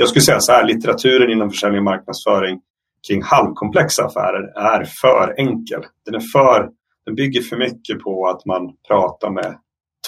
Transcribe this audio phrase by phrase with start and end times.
[0.00, 2.60] Jag skulle säga så här, litteraturen inom försäljning och marknadsföring
[3.08, 5.80] kring halvkomplexa affärer är för enkel.
[6.04, 6.68] Den, är för,
[7.06, 9.58] den bygger för mycket på att man pratar med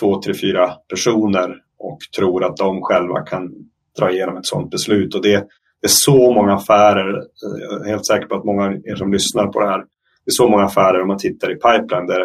[0.00, 3.50] två, tre, fyra personer och tror att de själva kan
[3.98, 5.14] dra igenom ett sådant beslut.
[5.14, 5.36] Och det,
[5.80, 7.22] det är så många affärer,
[7.60, 9.78] jag är helt säker på att många av er som lyssnar på det här,
[10.24, 12.20] det är så många affärer om man tittar i pipeline där,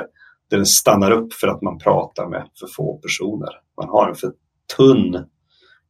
[0.50, 3.50] där den stannar upp för att man pratar med för få personer.
[3.82, 4.32] Man har en för
[4.78, 5.26] tunn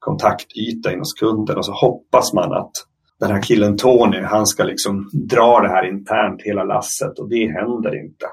[0.06, 2.72] kontaktyta in hos kunden och så hoppas man att
[3.20, 7.52] den här killen Tony, han ska liksom dra det här internt hela lasset och det
[7.52, 8.26] händer inte.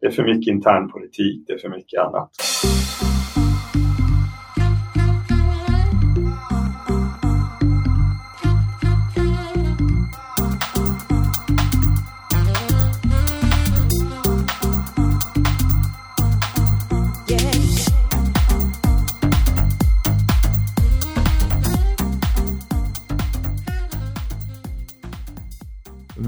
[0.00, 2.30] Det är för mycket internpolitik, det är för mycket annat.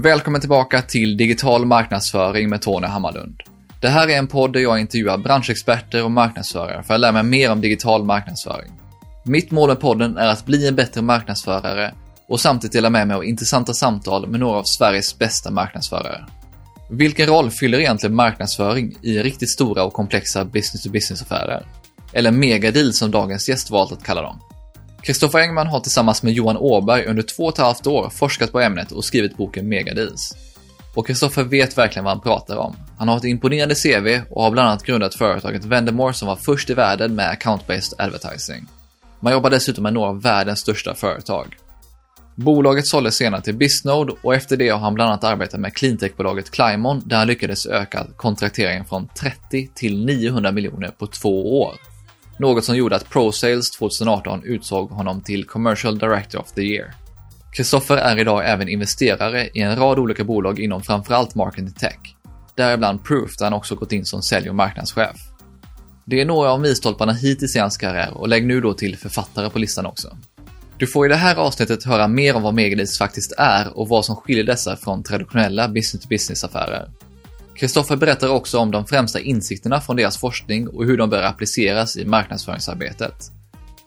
[0.03, 3.35] Välkommen tillbaka till Digital marknadsföring med Tony Hammarlund.
[3.81, 7.23] Det här är en podd där jag intervjuar branschexperter och marknadsförare för att lära mig
[7.23, 8.71] mer om digital marknadsföring.
[9.25, 11.93] Mitt mål med podden är att bli en bättre marknadsförare
[12.27, 16.25] och samtidigt dela med mig av intressanta samtal med några av Sveriges bästa marknadsförare.
[16.89, 21.65] Vilken roll fyller egentligen marknadsföring i riktigt stora och komplexa business-to-business-affärer?
[22.13, 24.39] Eller megadeal som dagens gäst valt att kalla dem.
[25.03, 28.59] Kristoffer Engman har tillsammans med Johan Åberg under två och ett halvt år forskat på
[28.59, 30.35] ämnet och skrivit boken Megadeals.
[30.95, 32.75] Och Kristoffer vet verkligen vad han pratar om.
[32.97, 36.69] Han har ett imponerande CV och har bland annat grundat företaget Vendemore som var först
[36.69, 38.65] i världen med account-based advertising.
[39.19, 41.57] Man jobbar dessutom med några av världens största företag.
[42.35, 46.51] Bolaget såldes senare till Bisnode och efter det har han bland annat arbetat med cleantech-bolaget
[46.51, 51.73] Climon där han lyckades öka kontrakteringen från 30 till 900 miljoner på två år.
[52.37, 56.93] Något som gjorde att ProSales 2018 utsåg honom till Commercial Director of the Year.
[57.51, 62.15] Kristoffer är idag även investerare i en rad olika bolag inom framförallt marketing tech.
[62.55, 65.15] Däribland Proof där han också gått in som sälj och marknadschef.
[66.05, 69.49] Det är några av milstolparna hittills i hans karriär och lägg nu då till författare
[69.49, 70.17] på listan också.
[70.77, 74.05] Du får i det här avsnittet höra mer om vad Megadeals faktiskt är och vad
[74.05, 76.89] som skiljer dessa från traditionella business-to-business-affärer.
[77.63, 81.97] Kristoffer berättar också om de främsta insikterna från deras forskning och hur de bör appliceras
[81.97, 83.31] i marknadsföringsarbetet.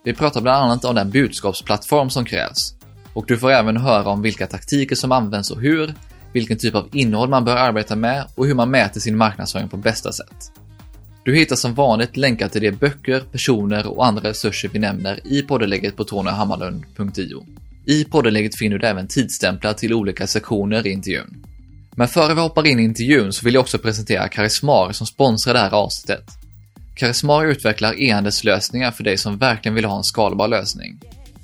[0.05, 2.75] Vi pratar bland annat om den budskapsplattform som krävs.
[3.13, 5.95] Och du får även höra om vilka taktiker som används och hur,
[6.33, 9.77] vilken typ av innehåll man bör arbeta med och hur man mäter sin marknadsföring på
[9.77, 10.53] bästa sätt.
[11.25, 15.43] Du hittar som vanligt länkar till de böcker, personer och andra resurser vi nämner i
[15.43, 17.47] poddeläget på tonyhammarlund.io.
[17.87, 21.47] I poddeläget finner du även tidsstämplar till olika sektioner i intervjun.
[21.99, 25.55] Men före vi hoppar in i intervjun så vill jag också presentera Karismar som sponsrar
[25.55, 26.25] det här avsnittet.
[26.95, 31.01] Karismar utvecklar e-handelslösningar för dig som verkligen vill ha en skalbar lösning.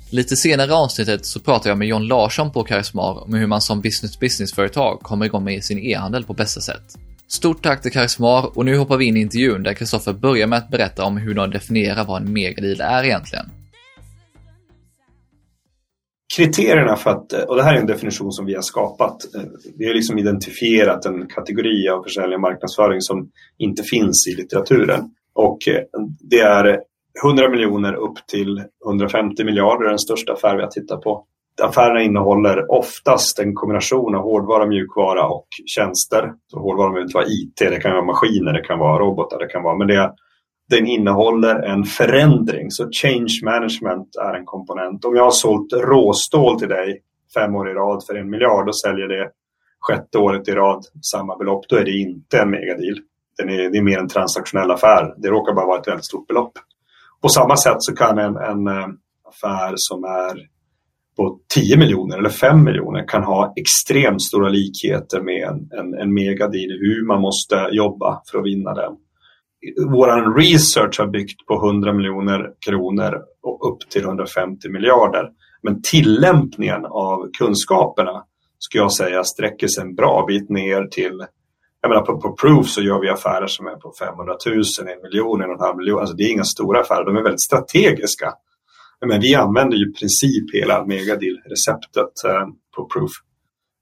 [0.09, 3.61] Lite senare i avsnittet så pratar jag med John Larsson på Karismar om hur man
[3.61, 6.83] som business-business-företag kommer igång med sin e-handel på bästa sätt.
[7.27, 10.57] Stort tack till Karismar och nu hoppar vi in i intervjun där Kristoffer börjar med
[10.57, 13.49] att berätta om hur de definierar vad en megadeal är egentligen
[16.35, 19.41] kriterierna för att, och det här är en definition som vi har skapat, eh,
[19.77, 25.01] vi har liksom identifierat en kategori av försäljning och marknadsföring som inte finns i litteraturen.
[25.33, 25.83] Och eh,
[26.29, 26.79] det är
[27.25, 31.25] 100 miljoner upp till 150 miljarder, den största affär vi har tittat på.
[31.61, 36.33] Affärerna innehåller oftast en kombination av hårdvara, mjukvara och tjänster.
[36.47, 39.47] Så hårdvara behöver inte vara IT, det kan vara maskiner, det kan vara robotar, det
[39.47, 40.11] kan vara, men det är
[40.73, 42.71] den innehåller en förändring.
[42.71, 45.05] Så change management är en komponent.
[45.05, 47.01] Om jag har sålt råstål till dig
[47.33, 49.29] fem år i rad för en miljard och säljer det
[49.79, 52.99] sjätte året i rad samma belopp, då är det inte en megadeal.
[53.37, 55.13] Den är, det är mer en transaktionell affär.
[55.17, 56.53] Det råkar bara vara ett väldigt stort belopp.
[57.21, 58.87] På samma sätt så kan en, en eh,
[59.29, 60.53] affär som är
[61.17, 66.13] på 10 miljoner eller 5 miljoner kan ha extremt stora likheter med en, en, en
[66.13, 68.93] megadeal, hur man måste jobba för att vinna den
[69.91, 75.29] vår research har byggt på 100 miljoner kronor och upp till 150 miljarder.
[75.63, 78.23] Men tillämpningen av kunskaperna
[78.59, 81.25] skulle jag säga sträcker sig en bra bit ner till
[81.83, 85.01] jag menar på, på Proof så gör vi affärer som är på 500 000, en
[85.03, 85.99] miljon, en och en halv miljon.
[85.99, 88.33] Alltså det är inga stora affärer, de är väldigt strategiska.
[89.05, 93.11] Men vi använder ju i princip hela megadeal-receptet eh, på Proof.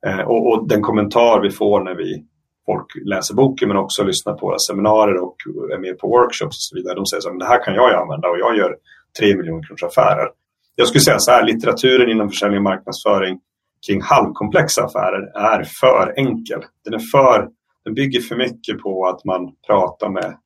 [0.08, 2.26] Eh, och, och, den kommentar vi får när vi
[2.66, 5.36] folk läser boken men också lyssnar på våra seminarier och
[5.74, 6.96] är med på workshops och så vidare.
[6.96, 8.76] De säger att det här kan jag använda och jag gör
[9.20, 10.30] 3 miljoner kronors affärer.
[10.76, 13.40] Jag skulle säga så här, litteraturen inom försäljning och marknadsföring
[13.88, 16.62] kring halvkomplexa affärer är för enkel.
[16.86, 17.50] Den, är för,
[17.86, 20.38] den bygger för mycket på att man pratar med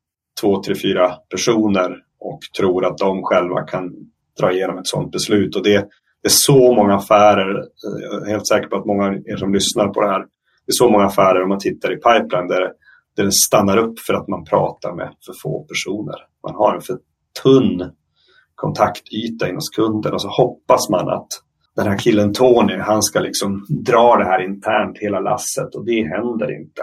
[0.42, 3.94] två, tre, fyra personer och tror att de själva kan
[4.40, 5.56] dra igenom ett sådant beslut.
[5.56, 5.78] Och det,
[6.22, 7.64] Det är så många affärer,
[8.02, 10.26] jag är helt säker på att många av er som lyssnar på det här,
[10.66, 12.72] det är så många affärer om man tittar i pipeline där,
[13.16, 16.16] där det stannar upp för att man pratar med för få personer.
[16.44, 16.98] Man har en för
[17.44, 17.92] tunn
[18.56, 21.28] kontaktyta in hos kunden och så hoppas man att
[21.76, 26.08] den här killen Tony, han ska liksom dra det här internt hela lasset och det
[26.08, 26.82] händer inte.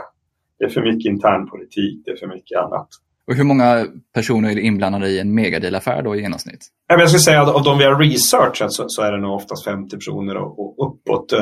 [0.59, 2.89] Det är för mycket internpolitik, det är för mycket annat.
[3.29, 6.67] Och hur många personer är inblandade i en megadealaffär då i genomsnitt?
[6.89, 9.65] Jag skulle säga att av de vi har researchat så, så är det nog oftast
[9.65, 11.33] 50 personer och, och uppåt.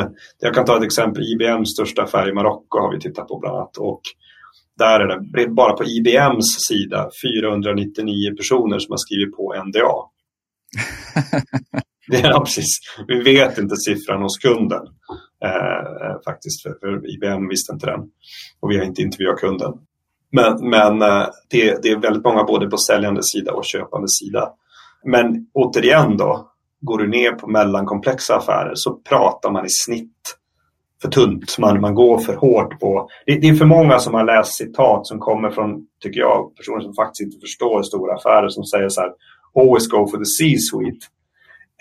[0.40, 3.56] Jag kan ta ett exempel, IBMs största affär i Marocko har vi tittat på bland
[3.56, 3.76] annat.
[3.76, 4.00] Och
[4.78, 5.06] där är
[5.46, 9.96] det bara på IBMs sida 499 personer som har skrivit på NDA.
[12.10, 12.72] det är, ja, precis.
[13.08, 14.82] Vi vet inte siffran hos kunden
[15.44, 18.00] eh, faktiskt, för, för, IBM visste inte den.
[18.60, 19.72] Och vi har inte intervjuat kunden.
[20.32, 24.52] Men, men eh, det, det, är väldigt många både på säljande sida och köpande sida.
[25.04, 26.50] Men återigen då,
[26.80, 30.36] går du ner på mellankomplexa affärer så pratar man i snitt
[31.02, 31.58] för tunt.
[31.58, 33.08] Man, man går för hårt på...
[33.26, 36.80] Det, det, är för många som har läst citat som kommer från, tycker jag, personer
[36.80, 39.10] som faktiskt inte förstår stora affärer som säger så här
[39.54, 41.06] Always go for the C-suite.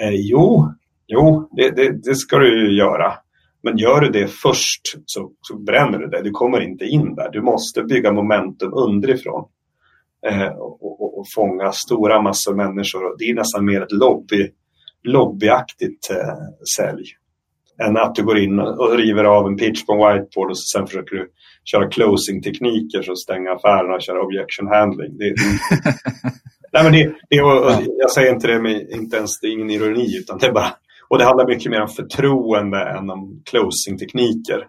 [0.01, 0.73] Eh, jo,
[1.07, 3.13] jo det, det, det, ska du ju göra.
[3.63, 6.21] Men gör du det först så, så bränner du det.
[6.21, 7.29] Du kommer inte in där.
[7.31, 9.45] Du måste bygga momentum underifrån.
[10.27, 13.17] Eh, och, och, och, fånga stora massor människor.
[13.17, 14.49] Det är nästan mer ett lobby,
[15.03, 17.05] lobbyaktigt eh, sälj.
[17.83, 20.87] Än att du går in och river av en pitch på en whiteboard och sen
[20.87, 21.31] försöker du
[21.63, 25.17] köra closing-tekniker att stänga affären och köra objection handling.
[25.17, 25.33] Det,
[26.73, 27.81] Nej, men det, det, ja.
[27.97, 30.73] Jag säger inte det med inte ens, det är ingen ironi, utan det är bara...
[31.09, 34.67] Och det handlar mycket mer om förtroende än om closing-tekniker.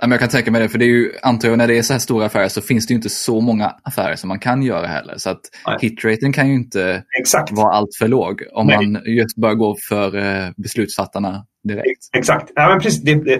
[0.00, 1.92] Jag kan tänka mig det, för det är ju, antar jag, när det är så
[1.92, 4.86] här stora affärer så finns det ju inte så många affärer som man kan göra
[4.86, 5.14] heller.
[5.16, 5.40] Så att
[5.80, 7.52] hitraten kan ju inte Exakt.
[7.52, 8.76] vara allt för låg om Nej.
[8.76, 12.08] man just bör gå för eh, beslutsfattarna direkt.
[12.16, 12.52] Exakt.
[12.54, 13.38] Ja, men precis, det, det,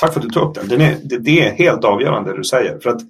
[0.00, 0.68] tack för att du tog upp den.
[0.68, 2.78] den är, det, det, är helt avgörande det du säger.
[2.78, 3.00] För att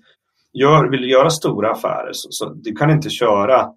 [0.53, 3.69] gör, vill du göra stora affärer så, så du kan inte köra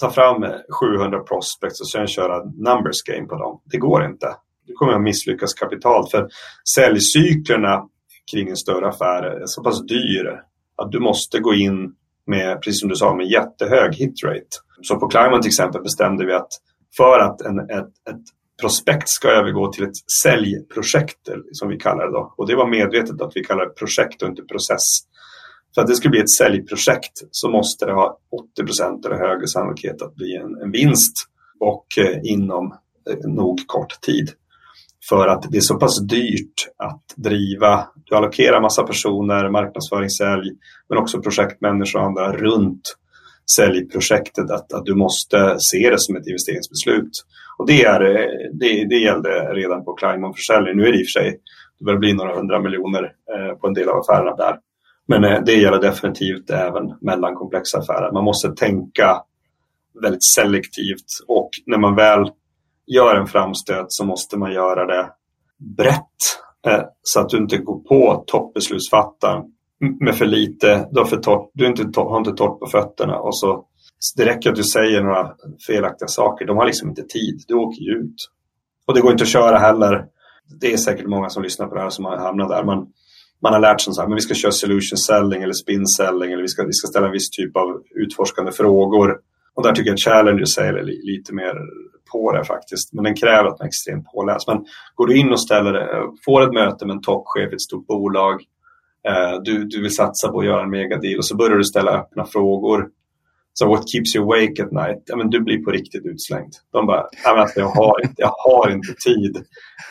[0.00, 0.50] ta fram eh,
[0.80, 3.60] 700 prospects och sen köra numbers game på dem.
[3.64, 4.26] Det går inte.
[4.66, 6.28] Du kommer att misslyckas kapitalt för
[6.74, 7.88] säljcyklerna
[8.32, 10.40] kring en större affär är så pass dyr
[10.76, 11.94] att du måste gå in
[12.26, 14.48] med, precis som du sa, med jättehög hitrate.
[14.82, 16.48] Så på Climate till exempel bestämde vi att
[16.96, 18.24] för att en, ett, ett
[18.60, 22.34] prospekt ska övergå till ett säljprojekt som vi kallar det då.
[22.36, 24.84] Och det var medvetet att vi kallar det projekt och inte process.
[25.74, 28.18] För att det ska bli ett säljprojekt så måste det ha
[28.54, 31.14] 80 procent eller högre sannolikhet att bli en, en vinst
[31.60, 32.74] och eh, inom
[33.10, 34.30] eh, nog kort tid.
[35.08, 40.50] För att det är så pass dyrt att driva, du allokerar massa personer, marknadsföring, sälj,
[40.88, 42.96] men också projektmänniskor och andra runt
[43.56, 47.10] säljprojektet att, att du måste se det som ett investeringsbeslut.
[47.58, 50.76] Och det, är, eh, det, det gällde redan på Climon försäljning.
[50.76, 51.40] Nu är det i och för sig,
[51.78, 54.58] det börjar bli några hundra miljoner eh, på en del av affärerna där.
[55.10, 58.12] Men eh, det gäller definitivt även mellan komplexa affärer.
[58.12, 59.22] Man måste tänka
[60.02, 62.30] väldigt selektivt och när man väl
[62.86, 65.10] gör en framstöt så måste man göra det
[65.76, 66.20] brett
[66.66, 69.42] eh, så att du inte går på toppbeslutsfattaren
[70.00, 73.38] med för lite, du har, för torrt, du inte, har inte torrt på fötterna och
[73.38, 73.64] så
[74.16, 75.32] det räcker att du säger några
[75.66, 76.46] felaktiga saker.
[76.46, 77.44] De har liksom inte tid.
[77.48, 78.16] Du åker ju ut.
[78.86, 80.06] Och det går inte att köra heller.
[80.60, 82.64] Det är säkert många som lyssnar på det här som har hamnat där.
[82.64, 82.86] men
[83.42, 86.48] man har lärt sig att vi ska köra solution selling eller spin selling eller vi
[86.48, 89.18] ska, vi ska ställa en viss typ av utforskande frågor.
[89.54, 91.54] Och där tycker jag att Challenger säger lite mer
[92.12, 92.92] på det faktiskt.
[92.92, 94.48] Men den kräver att man är extremt påläst.
[94.48, 97.86] Men går du in och ställer, får ett möte med en toppchef i ett stort
[97.86, 98.42] bolag.
[99.08, 101.90] Eh, du, du vill satsa på att göra en megadeal och så börjar du ställa
[101.90, 102.88] öppna frågor.
[103.52, 105.02] Så what keeps you awake at night?
[105.06, 106.52] Ja, men du blir på riktigt utslängd.
[106.72, 109.36] De bara, alltså, jag, har inte, jag har inte tid.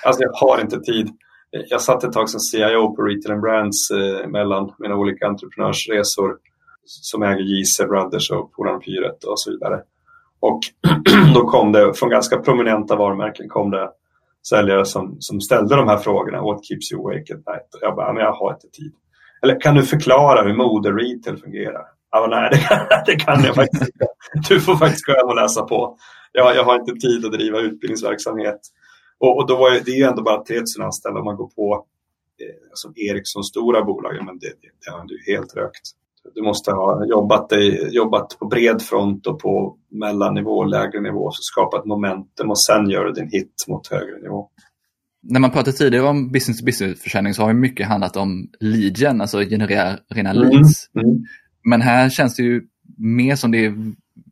[0.03, 1.10] Alltså jag har inte tid
[1.51, 6.38] jag satt ett tag som CIO på Retail and Brands eh, mellan mina olika entreprenörsresor
[6.86, 9.82] som äger JC Brothers och Polarn Pyret och så vidare.
[10.39, 10.60] Och
[11.34, 13.89] då kom det från ganska prominenta varumärken kom det
[14.50, 16.41] säljare som, som ställde de här frågorna.
[16.41, 17.74] What keeps you awake at night?
[17.74, 18.94] Och jag bara, men jag har inte tid.
[19.41, 21.86] Eller kan du förklara hur mode retail fungerar?
[22.12, 24.08] Ja, nej, det kan, det kan jag faktiskt inte.
[24.50, 25.98] Du får faktiskt gå hem och läsa på.
[26.32, 28.60] Jag, jag har inte tid att driva utbildningsverksamhet.
[29.19, 31.47] Och, och då var det, det är ju ändå bara 3000 anställda om man går
[31.47, 31.85] på
[32.41, 35.85] eh, som Ericsson stora bolag, men det, det, det är ju helt rökt.
[36.35, 37.51] Du måste ha jobbat,
[37.91, 42.61] jobbat på bred front och på mellannivå och lägre nivå, så skapa ett momentum och
[42.61, 44.49] sen gör du din hit mot högre nivå.
[45.21, 49.21] När man pratade tidigare om business to business-försäljning så har ju mycket handlat om leadgen,
[49.21, 50.89] alltså generera rena mm, leads.
[50.95, 51.23] Mm, mm.
[51.63, 52.61] Men här känns det ju
[52.97, 53.73] mer som det är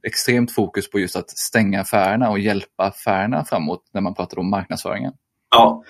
[0.08, 4.50] extremt fokus på just att stänga affärerna och hjälpa affärerna framåt när man pratar om
[4.50, 5.14] marknadsföringen.
[5.56, 5.84] Ja,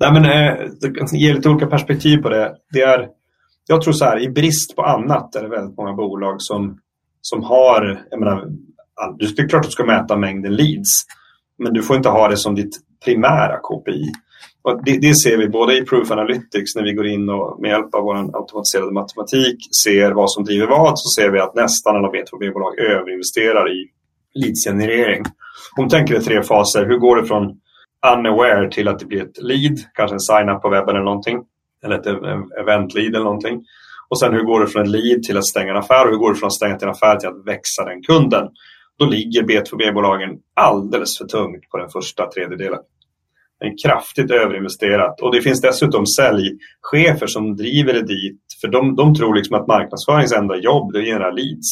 [0.00, 2.54] Nej, men, eh, det ger lite olika perspektiv på det.
[2.72, 3.08] det är,
[3.66, 6.78] jag tror så här, i brist på annat är det väldigt många bolag som,
[7.20, 8.48] som har, jag menar,
[9.18, 10.90] det är klart att du ska mäta mängden leads,
[11.58, 14.12] men du får inte ha det som ditt primära KPI.
[14.62, 17.68] Och det, det, ser vi både i Proof Analytics när vi går in och med
[17.68, 21.96] hjälp av vår automatiserade matematik ser vad som driver vad så ser vi att nästan
[21.96, 23.90] alla B2B-bolag överinvesterar i
[24.34, 25.24] leadsgenerering.
[25.76, 27.60] Om du tänker dig tre faser, hur går det från
[28.06, 31.38] unaware till att det blir ett lead, kanske en sign-up på webben eller någonting.
[31.84, 32.06] Eller ett
[32.60, 33.64] event-lead eller någonting.
[34.08, 36.18] Och sen hur går det från ett lead till att stänga en affär och hur
[36.18, 38.48] går det från att stänga till en affär till att växa den kunden?
[38.98, 42.78] Då ligger B2B-bolagen alldeles för tungt på den första tredjedelen.
[43.64, 49.14] En kraftigt överinvesterat och det finns dessutom säljchefer som driver det dit för de, de
[49.14, 51.68] tror liksom att marknadsförings enda jobb är att generera leads.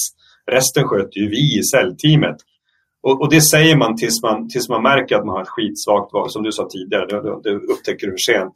[0.50, 2.36] Resten sköter ju vi i säljteamet.
[3.02, 6.12] Och, och, det säger man tills, man tills man märker att man har ett skitsvagt
[6.12, 6.32] varumärke.
[6.32, 8.52] Som du sa tidigare, det, det upptäcker du för sent.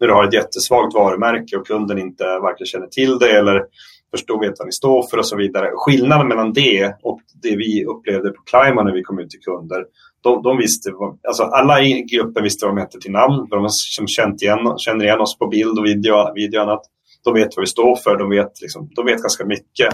[0.00, 3.62] När du har ett jättesvagt varumärke och kunden inte varken känner till det eller
[4.10, 5.70] förstår vet vad ni står för och så vidare.
[5.74, 9.84] Skillnaden mellan det och det vi upplevde på Clima när vi kom ut till kunder.
[10.22, 13.48] De, de visste, vad, alltså alla i gruppen visste vad de hette till namn.
[13.50, 16.82] De som känt igen, känner igen oss på bild och video, video och annat.
[17.24, 19.88] De vet vad vi står för, de vet, liksom, de vet ganska mycket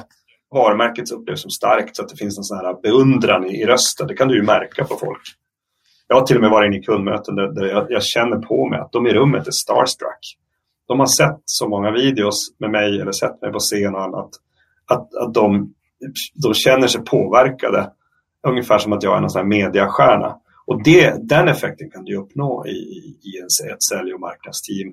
[0.51, 4.07] varumärket upplevs som starkt så att det finns en sån här beundran i, i rösten.
[4.07, 5.23] Det kan du ju märka på folk.
[6.09, 8.69] Jag har till och med varit inne i kundmöten där, där jag, jag, känner på
[8.69, 10.37] mig att de i rummet är starstruck.
[10.89, 14.31] De har sett så många videos med mig eller sett mig på scen och annat.
[14.87, 15.75] Att, att de,
[16.45, 17.91] de känner sig påverkade.
[18.49, 20.37] Ungefär som att jag är en sån här mediastjärna.
[20.67, 24.89] Och det, den effekten kan du uppnå i, i en, ett sälj och marknadsteam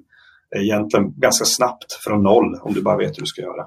[0.56, 3.66] eh, egentligen ganska snabbt från noll om du bara vet hur du ska göra.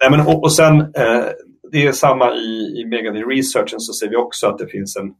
[0.00, 1.24] Nej, men, och, och sen, eh,
[1.72, 5.14] det är samma i, i Megadin Researchen så ser vi också att det finns en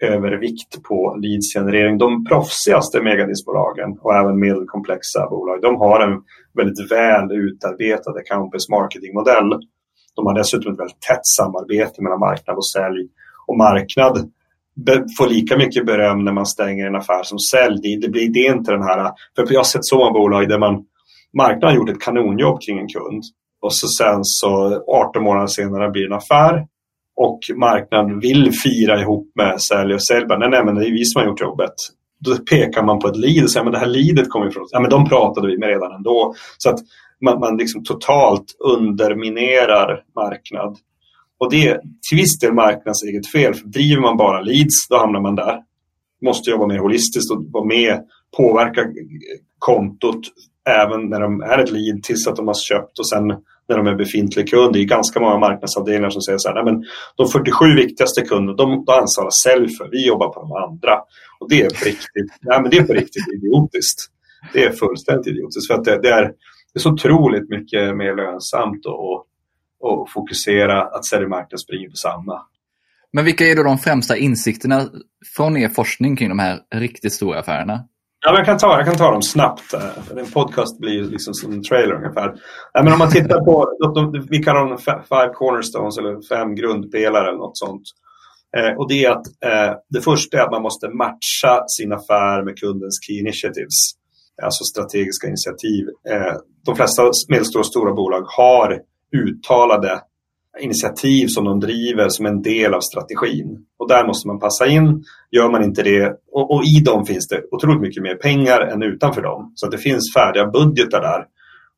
[0.00, 1.98] övervikt på leadsgenerering.
[1.98, 6.22] De proffsigaste megadinsbolagen och även medelkomplexa bolag, de har en
[6.54, 9.50] väldigt väl utarbetad account-based marketing-modell.
[10.16, 13.08] De har dessutom ett väldigt tätt samarbete mellan marknad och sälj.
[13.48, 14.30] Och marknad
[15.18, 17.96] får lika mycket beröm när man stänger en affär som sälj.
[17.96, 20.84] Det, blir det inte den här, för jag har sett så många bolag där man
[21.36, 23.22] marknaden har gjort ett kanonjobb kring en kund
[23.62, 26.66] och så sen så 18 månader senare blir det en affär
[27.16, 30.26] och marknaden vill fira ihop med sälj och sälj.
[30.28, 31.74] Nej, nej, men det är vi som har gjort jobbet.
[32.24, 34.80] Då pekar man på ett lead och säger men det här leadet kommer ifrån Ja,
[34.80, 36.34] men de pratade vi med redan ändå.
[36.58, 36.78] Så att
[37.20, 40.76] man, man liksom totalt underminerar marknad.
[41.38, 43.54] Och det är till viss del marknadens eget fel.
[43.54, 45.62] För driver man bara leads, då hamnar man där.
[46.22, 48.04] Måste jobba mer holistiskt och vara med,
[48.36, 48.84] påverka
[49.58, 50.20] kontot
[50.68, 53.26] även när de är ett lead tills att de har köpt och sen
[53.68, 54.72] när de är befintlig kund.
[54.72, 56.84] Det är ganska många marknadsavdelningar som säger så här, nej, men
[57.16, 60.94] de 47 viktigaste kunderna, de, de ansvarar sälj för, vi jobbar på de andra.
[61.40, 63.98] Och det är på riktigt, nej, men det är på riktigt idiotiskt.
[64.52, 66.22] Det är fullständigt idiotiskt för att det, det är,
[66.72, 69.24] det är så otroligt mycket mer lönsamt och, och
[70.14, 72.42] fokusera att sälj och marknad springer på samma.
[73.12, 74.88] Men vilka är då de främsta insikterna
[75.36, 77.84] från er forskning kring de här riktigt stora affärerna?
[78.26, 79.74] Ja, jag, kan ta, jag kan ta dem snabbt.
[80.16, 82.34] En podcast blir liksom som en trailer ungefär.
[82.72, 83.66] Ja, men om man tittar på,
[84.30, 87.82] vi kallar dem five cornerstones eller fem grundpelare eller något sånt.
[88.56, 92.44] Eh, och det är att eh, det första är att man måste matcha sin affär
[92.44, 93.78] med kundens key initiatives.
[94.42, 95.86] Alltså strategiska initiativ.
[96.10, 98.80] Eh, de flesta medelstora och stora bolag har
[99.12, 100.00] uttalade
[100.60, 103.66] initiativ som de driver som en del av strategin.
[103.78, 105.04] Och där måste man passa in.
[105.30, 108.82] Gör man inte det, och, och i dem finns det otroligt mycket mer pengar än
[108.82, 109.52] utanför dem.
[109.54, 111.24] Så det finns färdiga budgetar där.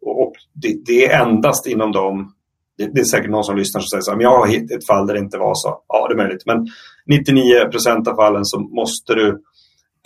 [0.06, 0.32] Och, och
[0.62, 2.32] det, det, är endast inom dem,
[2.78, 4.78] det, det, är säkert någon som lyssnar som säger så här, men jag har hittat
[4.78, 5.82] ett fall där det inte var så.
[5.88, 6.46] Ja, det är möjligt.
[6.46, 6.66] Men
[7.06, 9.42] 99 procent av fallen så måste du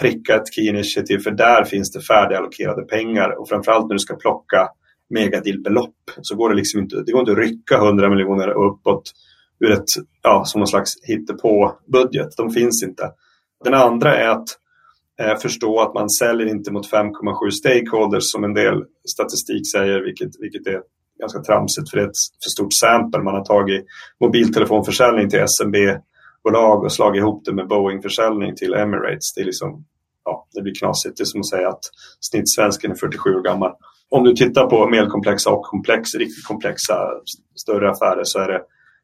[0.01, 4.15] pricka ett key initiative för där finns det färdigallokerade pengar och framförallt när du ska
[4.17, 4.69] plocka
[5.15, 9.03] megadillbelopp så går det liksom inte, det går inte att rycka 100 miljoner uppåt
[9.61, 9.85] ur ett,
[10.23, 12.37] ja, som någon slags hittepå-budget.
[12.37, 13.11] De finns inte.
[13.65, 14.49] Den andra är att
[15.21, 20.31] eh, förstå att man säljer inte mot 5,7 stakeholders som en del statistik säger, vilket,
[20.41, 20.81] vilket är
[21.21, 23.23] ganska tramsigt för det är ett för stort sample.
[23.23, 23.85] Man har tagit
[24.21, 29.35] mobiltelefonförsäljning till SMB-bolag och slagit ihop det med Boeing-försäljning till Emirates.
[29.35, 29.85] Det, är liksom,
[30.25, 31.17] ja, det blir knasigt.
[31.17, 31.85] Det är som att säga att
[32.21, 33.73] snittsvensken är 47 år gammal
[34.11, 36.95] om du tittar på medelkomplexa och komplex, riktigt komplexa
[37.55, 38.61] större affärer så är det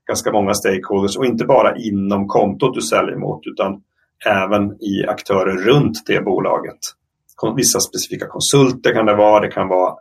[0.06, 3.82] ganska många stakeholders och inte bara inom kontot du säljer mot utan
[4.26, 6.78] även i aktörer runt det bolaget.
[7.56, 9.94] Vissa specifika konsulter kan det vara, det kan vara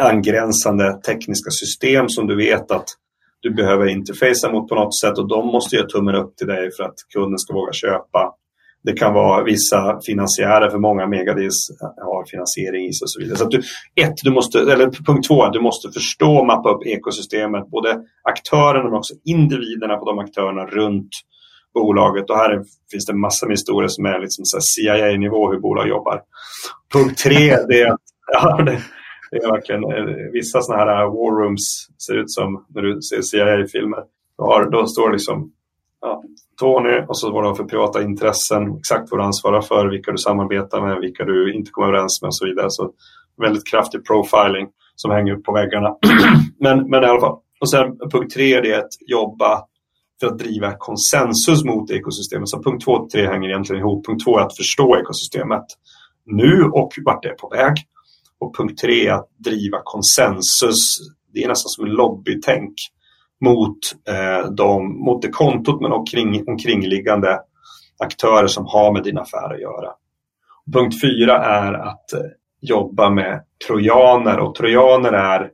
[0.00, 2.86] angränsande tekniska system som du vet att
[3.40, 6.70] du behöver interfacea mot på något sätt och de måste ge tummen upp till dig
[6.76, 8.34] för att kunden ska våga köpa.
[8.88, 13.36] Det kan vara vissa finansiärer, för många megadis har finansiering i sig och så vidare.
[13.36, 13.62] Så att du,
[14.02, 18.84] ett, du måste, eller punkt två, du måste förstå och mappa upp ekosystemet, både aktörerna
[18.84, 21.10] men också individerna på de aktörerna runt
[21.74, 22.30] bolaget.
[22.30, 26.22] Och här finns det massor med historier som är liksom CIA-nivå hur bolag jobbar.
[26.92, 28.00] Punkt tre, det är att
[28.32, 28.78] ja, det,
[29.30, 33.22] det är verkligen eh, vissa sådana här war rooms ser ut som när du ser
[33.22, 34.02] CIA-filmer.
[34.38, 35.52] Då, då står det liksom
[36.00, 36.22] ja,
[36.60, 40.12] Tony och så vad du har för privata intressen, exakt vad du ansvarar för, vilka
[40.12, 42.66] du samarbetar med, vilka du inte kommer överens med och så vidare.
[42.70, 42.92] Så
[43.42, 45.96] väldigt kraftig profiling som hänger upp på väggarna.
[46.60, 47.38] men, men i alla fall.
[47.60, 49.62] Och sen punkt tre det är att jobba
[50.20, 52.48] för att driva konsensus mot ekosystemet.
[52.48, 54.06] Så punkt två och tre hänger egentligen ihop.
[54.06, 55.64] Punkt två är att förstå ekosystemet
[56.26, 57.74] nu och vart det är på väg.
[58.38, 60.98] Och punkt tre är att driva konsensus.
[61.32, 62.74] Det är nästan som en lobbytänk
[63.40, 63.78] mot,
[64.08, 67.40] eh, de, mot det kontot men omkring, omkringliggande
[67.98, 69.92] aktörer som har med din affär att göra.
[70.72, 72.20] Punkt fyra är att eh,
[72.60, 75.50] jobba med trojaner och trojaner är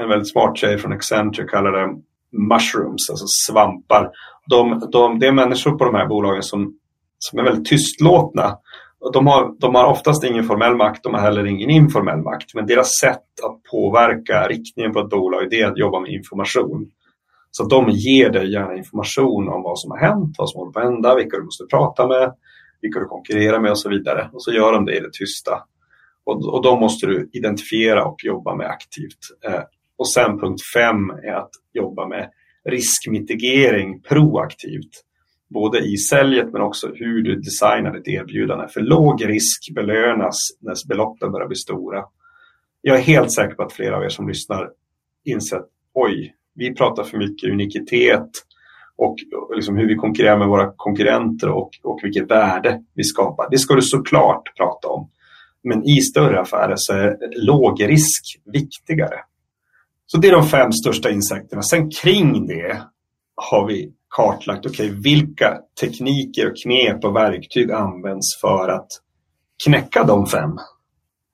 [0.00, 1.94] en väldigt smart tjej från Accenture kallar det
[2.32, 4.10] mushrooms, alltså svampar.
[4.46, 6.74] De, de, det är människor på de här bolagen som,
[7.18, 8.58] som är väldigt tystlåtna.
[9.12, 12.54] De har, de har oftast ingen formell makt, de har heller ingen informell makt.
[12.54, 16.90] Men deras sätt att påverka riktningen på ett bolag det är att jobba med information.
[17.58, 20.78] Så de ger dig gärna information om vad som har hänt, vad som håller på
[20.78, 22.34] att hända, vilka du måste prata med,
[22.82, 24.30] vilka du konkurrerar med och så vidare.
[24.32, 25.62] Och så gör de det i det tysta.
[26.24, 29.18] Och, och de måste du identifiera och jobba med aktivt.
[29.46, 29.62] Eh,
[29.96, 32.30] och sen punkt fem är att jobba med
[32.64, 34.92] riskmitigering proaktivt.
[35.50, 38.68] Både i säljet men också hur du designar ditt erbjudande.
[38.68, 42.04] För låg risk belönas när beloppen börjar bli stora.
[42.82, 44.70] Jag är helt säker på att flera av er som lyssnar
[45.24, 48.28] inser att oj, vi pratar för mycket unikitet
[48.96, 49.16] och
[49.54, 53.50] liksom hur vi konkurrerar med våra konkurrenter och, och vilket värde vi skapar.
[53.50, 55.10] Det ska du såklart prata om.
[55.64, 58.22] Men i större affärer så är låg risk
[58.52, 59.20] viktigare.
[60.06, 61.62] Så det är de fem största insekterna.
[61.62, 62.82] Sen kring det
[63.36, 68.88] har vi kartlagt okay, vilka tekniker och knep och verktyg används för att
[69.64, 70.50] knäcka de fem.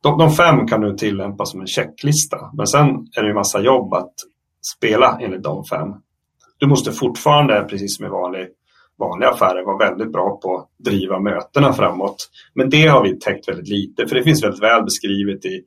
[0.02, 3.60] De, de fem kan du tillämpa som en checklista, men sen är det en massa
[3.60, 4.14] jobb att
[4.76, 5.88] spela enligt de fem.
[6.58, 8.48] Du måste fortfarande, precis som i vanlig,
[8.98, 12.16] vanliga affärer, vara väldigt bra på att driva mötena framåt.
[12.54, 15.64] Men det har vi täckt väldigt lite, för det finns väldigt väl beskrivet i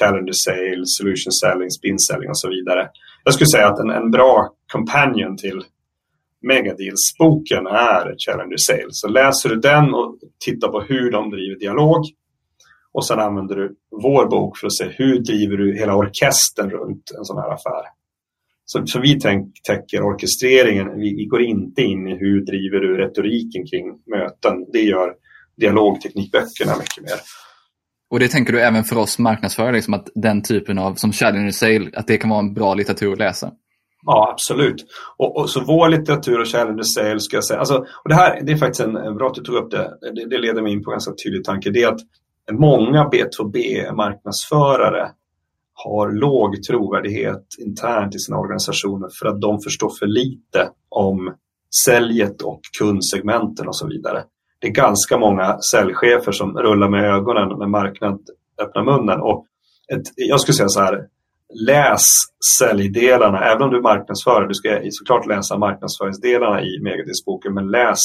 [0.00, 2.88] Challenger Sales, Solution Selling, Spin Selling och så vidare.
[3.24, 5.62] Jag skulle säga att en, en bra companion till
[6.42, 9.00] Megadeals-boken är Challenger Sales.
[9.00, 12.04] Så läser du den och tittar på hur de driver dialog
[12.92, 17.10] och sen använder du vår bok för att se hur driver du hela orkestern runt
[17.18, 17.84] en sån här affär.
[18.72, 20.96] Så, så vi tänk, täcker orkestreringen.
[20.96, 24.66] Vi, vi, går inte in i hur driver du retoriken kring möten.
[24.72, 25.14] Det gör
[25.56, 27.12] dialogteknikböckerna mycket mer.
[28.10, 31.50] Och det tänker du även för oss marknadsförare, liksom att den typen av, som Challenger
[31.50, 33.52] Sale, att det kan vara en bra litteratur att läsa?
[34.06, 34.84] Ja, absolut.
[35.16, 38.40] Och, och, så vår litteratur och Challenger Sale ska jag säga, alltså, och det här
[38.42, 40.84] det är faktiskt en, bra att du tog upp det, det, det leder mig in
[40.84, 42.00] på en ganska tydlig tanke, det är att
[42.52, 45.10] många B2B-marknadsförare
[45.84, 51.34] har låg trovärdighet internt i sina organisationer för att de förstår för lite om
[51.84, 54.24] säljet och kundsegmenten och så vidare
[54.60, 58.18] det är ganska många säljchefer som rullar med ögonen med marknaden
[58.62, 59.20] öppna munnen.
[59.20, 59.46] Och
[59.92, 61.06] ett, jag skulle säga så här,
[61.66, 62.02] läs
[62.58, 67.98] säljdelarna, även om du marknadsför, du ska såklart läsa marknadsföringsdelarna i Megadisboken, men läs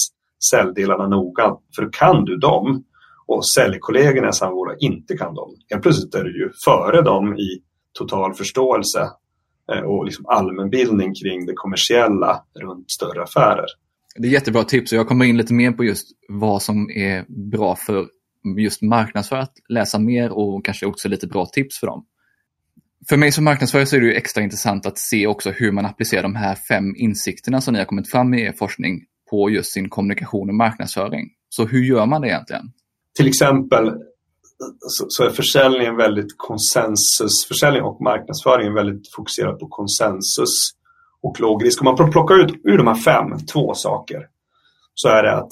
[0.49, 2.83] säljdelarna noga, för kan du dem
[3.27, 7.37] och säljkollegorna i samma bolag inte kan dem, helt plötsligt är du ju före dem
[7.37, 7.61] i
[7.93, 9.09] total förståelse
[9.73, 13.65] eh, och liksom allmänbildning kring det kommersiella runt större affärer.
[14.15, 17.25] Det är jättebra tips och jag kommer in lite mer på just vad som är
[17.51, 18.05] bra för
[18.57, 22.05] just marknadsförare att läsa mer och kanske också lite bra tips för dem.
[23.09, 26.23] För mig som marknadsförare så är det extra intressant att se också hur man applicerar
[26.23, 29.89] de här fem insikterna som ni har kommit fram i er forskning på just sin
[29.89, 31.29] kommunikation och marknadsföring.
[31.49, 32.71] Så hur gör man det egentligen?
[33.15, 33.93] Till exempel
[34.87, 40.71] så är försäljningen väldigt konsensus, försäljning och marknadsföring väldigt fokuserad på konsensus
[41.21, 41.81] och låg risk.
[41.81, 44.27] Om man plockar ut ur de här fem två saker
[44.93, 45.51] så är det att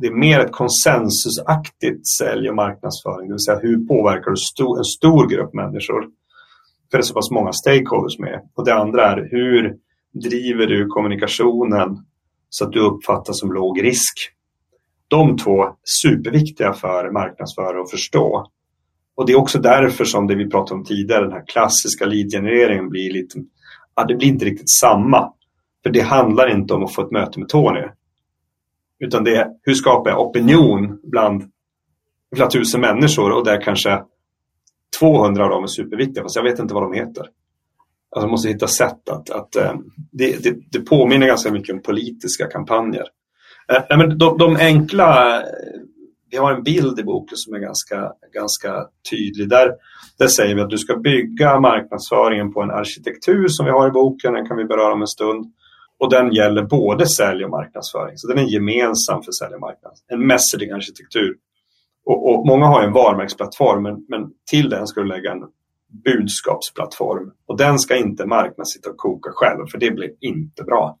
[0.00, 3.28] det är mer ett konsensusaktigt sälj och marknadsföring.
[3.28, 6.02] Det vill säga hur påverkar du en stor grupp människor?
[6.90, 8.40] För det är så pass många stakeholders med.
[8.54, 9.76] Och det andra är hur
[10.12, 11.98] driver du kommunikationen
[12.48, 14.14] så att du uppfattas som låg risk?
[15.12, 15.64] De två
[16.02, 18.46] superviktiga för marknadsförare att förstå.
[19.14, 22.88] Och det är också därför som det vi pratade om tidigare, den här klassiska lead-genereringen
[22.88, 23.38] blir lite
[23.94, 25.32] ja, det blir inte riktigt samma.
[25.82, 27.82] För det handlar inte om att få ett möte med Tony.
[28.98, 31.50] Utan det är hur skapar jag opinion bland
[32.34, 34.02] flera tusen människor och där kanske
[35.00, 37.26] 200 av dem är superviktiga, fast jag vet inte vad de heter.
[38.10, 39.72] Alltså man måste hitta sätt att, att eh,
[40.12, 43.04] det, det, det, påminner ganska mycket om politiska kampanjer.
[43.68, 45.46] Eh, nej, men de, de, enkla, eh,
[46.30, 49.48] vi har en bild i boken som är ganska, ganska tydlig.
[49.48, 49.72] Där,
[50.18, 53.90] där säger vi att du ska bygga marknadsföringen på en arkitektur som vi har i
[53.90, 55.52] boken, den kan vi beröra om en stund.
[55.98, 59.92] Och den gäller både sälj och marknadsföring, så den är gemensam för sälj och marknad.
[60.08, 61.36] En messaging-arkitektur.
[62.04, 65.44] Och, och, många har en varumärkesplattform men, men till den ska du lägga en
[66.04, 67.30] budskapsplattform.
[67.46, 70.98] Och den ska inte marknaden sitta och koka själv för det blir inte bra.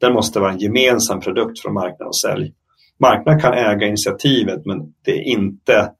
[0.00, 2.52] Den måste vara en gemensam produkt från marknad och sälj.
[3.00, 5.92] Marknad kan äga initiativet men det är inte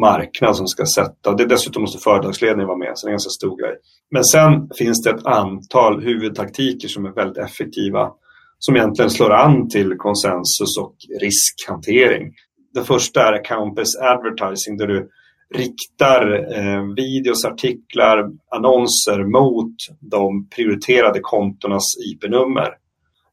[0.00, 1.34] marknad som ska sätta.
[1.34, 3.76] Det dessutom måste företagsledningen vara med, så det är en ganska stor grej.
[4.10, 8.10] Men sen finns det ett antal huvudtaktiker som är väldigt effektiva
[8.58, 12.32] som egentligen slår an till konsensus och riskhantering.
[12.74, 15.08] Det första är Campus Advertising där du
[15.54, 22.68] riktar eh, videos, artiklar, annonser mot de prioriterade kontornas IP-nummer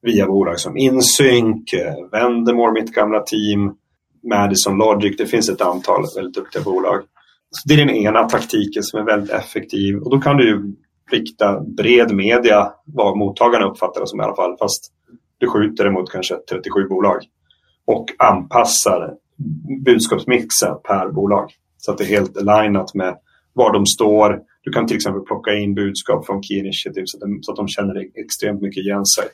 [0.01, 3.75] via bolag som Insync, eh, Vendemore, mitt gamla team,
[4.29, 5.17] Madison Logic.
[5.17, 7.01] Det finns ett antal väldigt duktiga bolag.
[7.51, 10.75] Så det är den ena taktiken som är väldigt effektiv och då kan du
[11.11, 14.93] rikta bred media, vad mottagarna uppfattar det som i alla fall, fast
[15.37, 17.23] du skjuter det mot kanske 37 bolag
[17.85, 19.13] och anpassar
[19.85, 21.51] budskapsmixen per bolag.
[21.77, 23.17] Så att det är helt alignat med
[23.53, 24.39] var de står.
[24.63, 27.55] Du kan till exempel plocka in budskap från Key Initiative så att de, så att
[27.55, 29.25] de känner extremt mycket igen sig.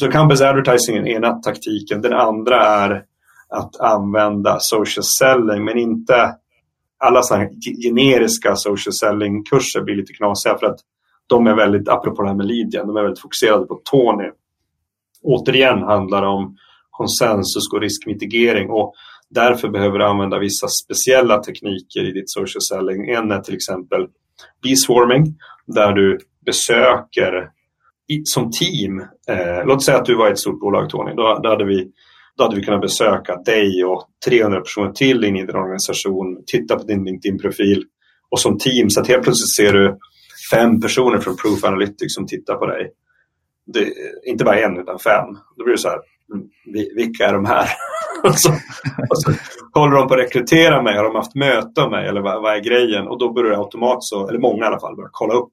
[0.00, 2.00] Så campus advertising är ena taktiken.
[2.00, 3.04] Den andra är
[3.48, 6.34] att använda social selling men inte
[6.98, 7.48] alla sådana
[7.82, 10.80] generiska social selling-kurser blir lite knasiga för att
[11.26, 14.30] de är väldigt, apropå det här med Lidia, de är väldigt fokuserade på Tony.
[15.22, 16.56] Återigen handlar det om
[16.90, 18.94] konsensus och riskmitigering och
[19.30, 23.10] Därför behöver du använda vissa speciella tekniker i ditt social selling.
[23.10, 24.06] En är till exempel
[24.62, 25.24] B-swarming
[25.66, 27.50] där du besöker
[28.24, 29.00] som team.
[29.28, 31.14] Eh, låt säga att du var ett stort bolag Tony.
[31.14, 31.86] Då, då, hade vi,
[32.36, 36.76] då hade vi kunnat besöka dig och 300 personer till in i din organisation, titta
[36.76, 37.84] på din LinkedIn-profil
[38.30, 39.98] och som team så att helt plötsligt ser du
[40.52, 42.90] fem personer från Proof Analytics som tittar på dig.
[43.66, 43.92] Det,
[44.26, 45.26] inte bara en utan fem.
[45.56, 45.98] Då blir det så här,
[46.34, 46.46] mm,
[46.96, 47.68] vilka är de här?
[48.24, 48.52] och, så,
[49.10, 49.32] och så
[49.74, 52.56] håller de på att rekrytera mig, har de haft möte med mig eller vad, vad
[52.56, 53.08] är grejen?
[53.08, 55.52] Och då börjar det automatiskt, eller många i alla fall, börja kolla upp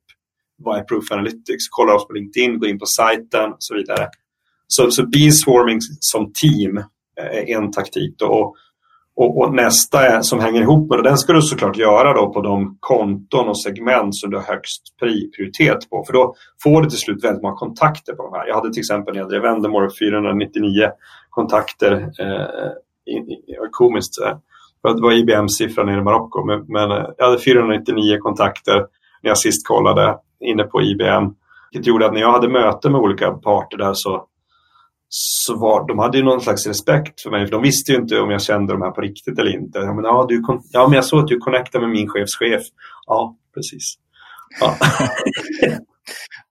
[0.58, 4.08] vad är Proof Analytics, kolla oss på LinkedIn, gå in på sajten och så vidare.
[4.68, 8.16] Så, så B-swarming som team eh, är en taktik.
[8.18, 8.26] Då.
[8.26, 8.56] Och,
[9.16, 12.34] och, och, nästa är, som hänger ihop med det, den ska du såklart göra då
[12.34, 16.04] på de konton och segment som du har högst prioritet på.
[16.08, 18.48] För då får du till slut väldigt många kontakter på de här.
[18.48, 20.90] Jag hade till exempel när jag drev Vendemore 499
[21.30, 21.92] kontakter.
[22.20, 22.48] Eh,
[23.72, 24.16] komiskt.
[24.84, 26.46] Det var IBM-siffran i Marocko.
[26.46, 28.78] Men, men, eh, jag hade 499 kontakter
[29.22, 31.34] när jag sist kollade inne på IBM.
[31.72, 34.28] Det gjorde att när jag hade möte med olika parter där så
[35.08, 38.20] så var, de hade ju någon slags respekt för mig, för de visste ju inte
[38.20, 39.80] om jag kände de här på riktigt eller inte.
[39.80, 42.62] Ja, men, ja, du, ja, men jag såg att du connectade med min chefschef.
[43.06, 43.96] Ja, precis.
[44.60, 44.76] Ja.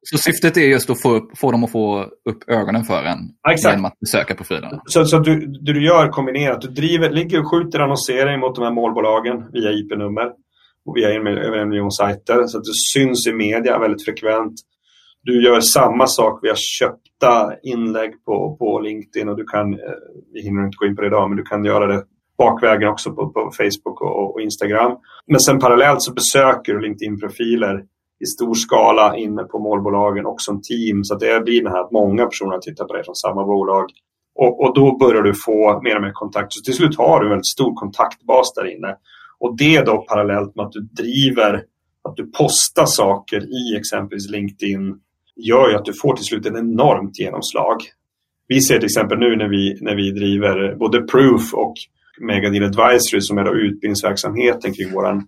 [0.02, 3.18] så syftet är just att få, upp, få dem att få upp ögonen för en
[3.42, 4.82] ja, genom att besöka profilerna?
[4.86, 8.64] Så, så du, det du gör kombinerat, du driver, ligger och skjuter annonsering mot de
[8.64, 10.43] här målbolagen via IP-nummer
[10.86, 14.54] och via en, över en miljon sajter så att du syns i media väldigt frekvent
[15.24, 19.78] du gör samma sak via köpta inlägg på, på LinkedIn och du kan, eh,
[20.32, 22.02] vi hinner inte gå in på det idag, men du kan göra det
[22.38, 24.92] bakvägen också på, på Facebook och, och, Instagram.
[25.26, 27.84] Men sen parallellt så besöker du LinkedIn-profiler
[28.24, 31.04] i stor skala inne på målbolagen och som team.
[31.04, 33.86] Så att det blir det här att många personer tittar på dig från samma bolag.
[34.34, 36.52] Och, och, då börjar du få mer och mer kontakt.
[36.52, 38.96] Så till slut har du en väldigt stor kontaktbas där inne.
[39.44, 41.62] Och det då parallellt med att du driver,
[42.08, 44.94] att du postar saker i exempelvis LinkedIn
[45.36, 47.76] gör ju att du får till slut en enormt genomslag.
[48.48, 51.74] Vi ser till exempel nu när vi, när vi driver både Proof och
[52.20, 55.22] Megadeal Advisory som är då utbildningsverksamheten kring vår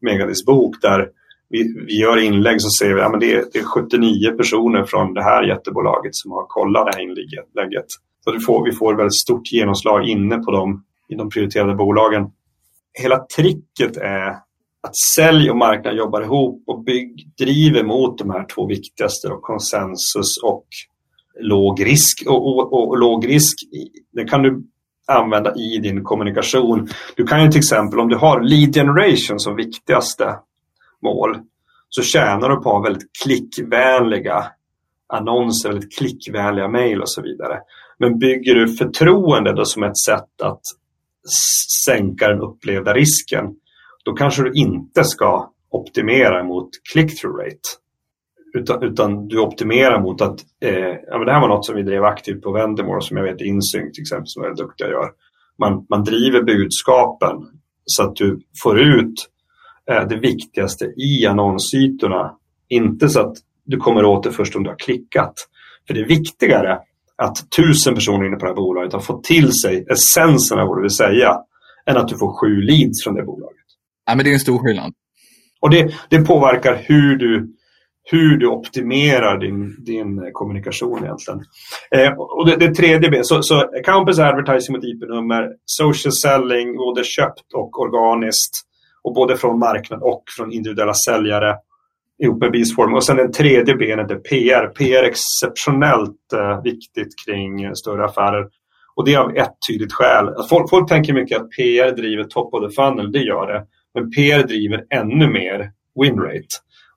[0.00, 1.08] Megadeals-bok där
[1.48, 4.84] vi, vi gör inlägg så ser vi att ja, det, är, det är 79 personer
[4.84, 7.86] från det här jättebolaget som har kollat det här inlägget.
[8.24, 12.30] Så vi får, vi får väldigt stort genomslag inne på dem i de prioriterade bolagen.
[12.92, 14.28] Hela tricket är
[14.82, 19.36] att sälj och marknad jobbar ihop och bygg, driver mot de här två viktigaste, då,
[19.36, 20.66] konsensus och
[21.40, 22.22] låg risk.
[22.26, 23.56] Och, och, och, och låg risk,
[24.12, 24.62] det kan du
[25.06, 26.88] använda i din kommunikation.
[27.16, 30.38] Du kan ju till exempel om du har lead generation som viktigaste
[31.02, 31.36] mål
[31.88, 34.44] så tjänar du på att ha väldigt klickvänliga
[35.06, 37.58] annonser, väldigt klickvänliga mejl och så vidare.
[37.98, 40.60] Men bygger du förtroende då som ett sätt att
[41.86, 43.44] sänka den upplevda risken,
[44.04, 47.68] då kanske du inte ska optimera mot click-through rate.
[48.54, 51.82] Utan, utan, du optimerar mot att, eh, ja, men det här var något som vi
[51.82, 55.10] drev aktivt på Vendemore som jag vet Insync till exempel som är duktiga gör.
[55.58, 57.36] Man, man driver budskapen
[57.84, 59.14] så att du får ut
[59.90, 62.36] eh, det viktigaste i annonsytorna.
[62.68, 65.34] Inte så att du kommer åt det först om du har klickat.
[65.86, 66.78] För det är viktigare
[67.20, 70.78] att tusen personer inne på det här bolaget har fått till sig essensen av vad
[70.78, 71.38] du vill säga
[71.86, 73.56] än att du får sju leads från det bolaget.
[74.06, 74.92] Ja, men det är en stor skillnad.
[75.60, 77.54] Och det, det påverkar hur du,
[78.10, 81.40] hur du optimerar din, din kommunikation egentligen.
[81.96, 87.04] Eh, och det, det tredje benet, så, så campus advertising mot IP-nummer, social selling, både
[87.04, 88.60] köpt och organiskt.
[89.02, 91.56] Och både från marknad och från individuella säljare
[92.22, 92.94] ihop med bisform.
[92.94, 94.66] Och sen det tredje benet är PR.
[94.66, 98.48] PR är exceptionellt eh, viktigt kring eh, större affärer.
[98.94, 100.28] Och det är av ett tydligt skäl.
[100.28, 103.66] Att folk, folk tänker mycket att PR driver top of the funnel, det gör det.
[103.94, 106.46] Men PR driver ännu mer winrate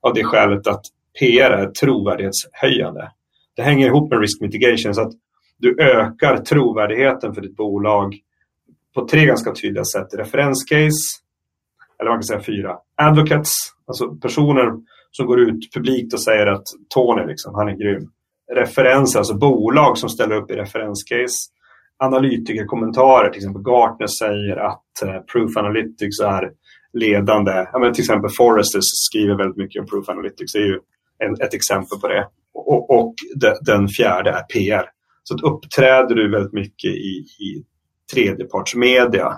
[0.01, 0.85] av det skälet att
[1.19, 3.11] PR är trovärdighetshöjande.
[3.55, 5.13] Det hänger ihop med risk mitigation så att
[5.57, 8.15] du ökar trovärdigheten för ditt bolag
[8.95, 10.07] på tre ganska tydliga sätt.
[10.13, 11.21] Referenscase,
[11.99, 12.77] eller man kan säga fyra.
[12.95, 13.51] Advocates,
[13.87, 14.71] alltså personer
[15.17, 18.09] som går ut publikt och säger att Tony, liksom, han är grym.
[18.53, 21.49] Referenser, alltså bolag som ställer upp i referenscase.
[21.97, 26.51] Analytikerkommentarer, till exempel Gartner säger att eh, Proof Analytics är
[26.93, 27.67] ledande.
[27.73, 30.53] Ja, men till exempel Forresters skriver väldigt mycket om Proof Analytics.
[30.53, 30.79] Det är ju
[31.19, 32.27] en, ett exempel på det.
[32.53, 34.85] Och, och de, den fjärde är PR.
[35.23, 37.65] Så att uppträder du väldigt mycket i, i
[38.13, 39.33] tredjepartsmedia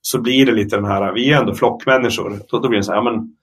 [0.00, 2.38] så blir det lite den här, vi är ändå flockmänniskor.
[2.48, 3.36] Då, då blir det så här, men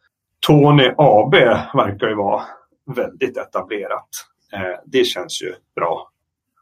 [0.47, 1.33] Tony AB
[1.73, 2.41] verkar ju vara
[2.95, 4.09] väldigt etablerat.
[4.53, 6.07] Eh, det känns ju bra.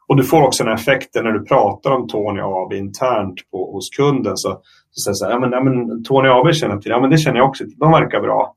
[0.08, 3.90] Och du får också den effekten när du pratar om Tony AB internt på, hos
[3.90, 4.36] kunden.
[4.36, 7.10] Så, så säger så här, ja, men, ja, men Tony AB känner till, ja men
[7.10, 7.78] det känner jag också till.
[7.78, 8.54] De verkar bra.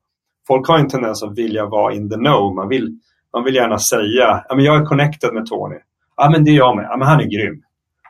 [0.47, 2.55] Folk har en tendens att vilja vara in the know.
[2.55, 2.99] Man vill,
[3.33, 5.75] man vill gärna säga, ja men jag är connected med Tony.
[6.17, 7.63] Ja men det är jag med, ja men han är grym.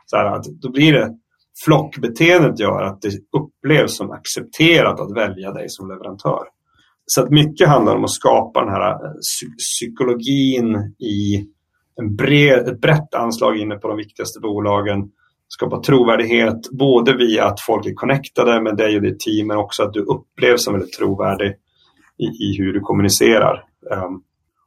[0.06, 1.16] Så här, att, då blir det
[1.64, 6.42] flockbeteendet gör att det upplevs som accepterat att välja dig som leverantör.
[7.06, 9.12] Så att mycket handlar om att skapa den här eh,
[9.58, 11.46] psykologin i
[12.00, 15.10] en bred, ett brett anslag inne på de viktigaste bolagen.
[15.48, 19.82] Skapa trovärdighet både via att folk är connectade med dig och ditt team men också
[19.82, 21.54] att du upplevs som väldigt trovärdig
[22.18, 23.64] i, i hur du kommunicerar.
[23.90, 24.22] Um,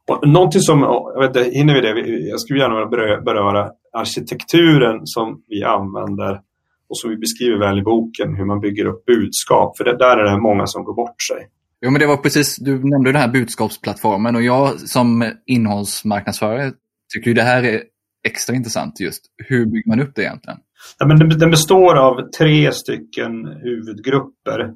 [0.08, 0.80] och någonting som,
[1.14, 2.10] jag vet inte, hinner vi det?
[2.28, 6.40] Jag skulle gärna vilja beröra arkitekturen som vi använder
[6.88, 9.76] och som vi beskriver väl i boken, hur man bygger upp budskap.
[9.76, 11.48] För det, där är det många som går bort sig.
[11.80, 16.72] Jo, men det var precis, du nämnde den här budskapsplattformen och jag som innehållsmarknadsförare
[17.14, 17.82] tycker ju det här är
[18.28, 19.22] extra intressant just.
[19.36, 20.58] Hur bygger man upp det egentligen?
[20.98, 24.72] Ja, men den består av tre stycken huvudgrupper.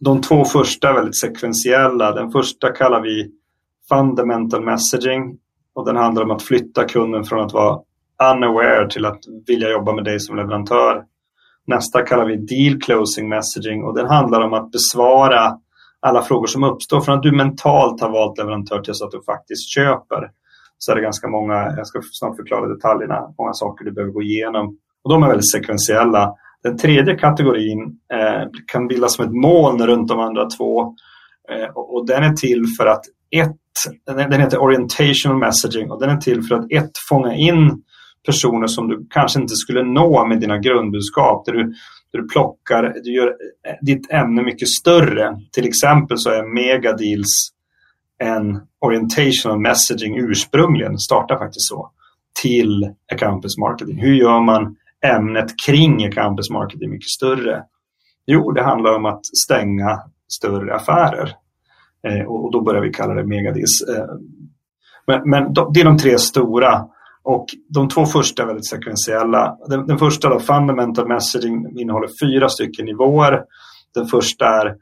[0.00, 2.12] De två första är väldigt sekventiella.
[2.14, 3.30] Den första kallar vi
[3.88, 5.38] Fundamental Messaging
[5.74, 7.80] och den handlar om att flytta kunden från att vara
[8.32, 11.04] unaware till att vilja jobba med dig som leverantör.
[11.66, 15.58] Nästa kallar vi Deal Closing Messaging och den handlar om att besvara
[16.06, 19.22] alla frågor som uppstår från att du mentalt har valt leverantör till så att du
[19.22, 20.30] faktiskt köper.
[20.78, 24.22] Så är det ganska många, jag ska snart förklara detaljerna, många saker du behöver gå
[24.22, 24.78] igenom.
[25.04, 26.34] Och de är väldigt sekventiella.
[26.62, 30.94] Den tredje kategorin eh, kan bildas som ett moln runt de andra två.
[31.52, 33.56] Eh, och, och, den är till för att ett,
[34.06, 37.82] den heter orientational messaging och den är till för att ett, fånga in
[38.26, 41.44] personer som du kanske inte skulle nå med dina grundbudskap.
[41.46, 41.74] Där du,
[42.18, 45.40] du plockar, du gör eh, ditt ämne mycket större.
[45.52, 47.50] Till exempel så är megadeals
[48.18, 51.90] en orientational messaging ursprungligen, startar faktiskt så,
[52.42, 53.98] till campus marketing.
[53.98, 57.64] Hur gör man ämnet kring campus marketing mycket större?
[58.26, 61.32] Jo, det handlar om att stänga större affärer.
[62.08, 63.82] Eh, och, och, då börjar vi kalla det megadeals.
[63.88, 64.14] Eh,
[65.06, 66.88] men, men det är de tre stora.
[67.24, 69.56] Och de två första är väldigt sekventiella.
[69.68, 73.42] Den, den första, då, fundamental messaging, innehåller fyra stycken nivåer.
[73.94, 74.76] Den första är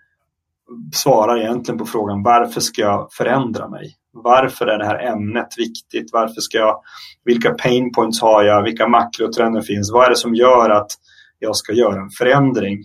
[0.94, 3.94] svarar egentligen på frågan varför ska jag förändra mig?
[4.12, 6.10] Varför är det här ämnet viktigt?
[6.12, 6.80] Varför ska jag,
[7.24, 8.62] vilka pain points har jag?
[8.62, 9.92] Vilka makrotrender finns?
[9.92, 10.90] Vad är det som gör att
[11.38, 12.78] jag ska göra en förändring?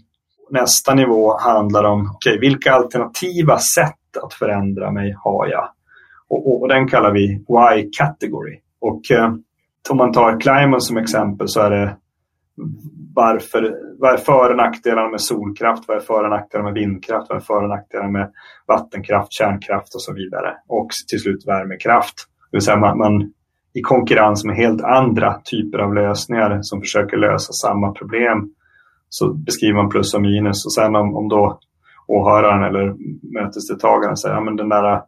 [0.51, 5.69] Nästa nivå handlar om okay, vilka alternativa sätt att förändra mig har jag?
[6.29, 8.59] Och, och, och den kallar vi why category.
[8.81, 9.33] Och eh,
[9.89, 11.95] om man tar Climon som exempel så är det
[13.15, 17.29] varför, vad är för och nackdelarna med solkraft, vad är för och nackdelarna med vindkraft,
[17.29, 18.31] vad är för och nackdelarna med
[18.67, 20.53] vattenkraft, kärnkraft och så vidare.
[20.67, 22.15] Och till slut värmekraft.
[22.51, 23.33] Det vill säga man, man
[23.73, 28.49] i konkurrens med helt andra typer av lösningar som försöker lösa samma problem.
[29.09, 31.59] Så beskriver man plus och minus och sen om, om då
[32.07, 32.95] åhöraren eller
[33.33, 35.01] mötesdeltagaren säger att ja, den där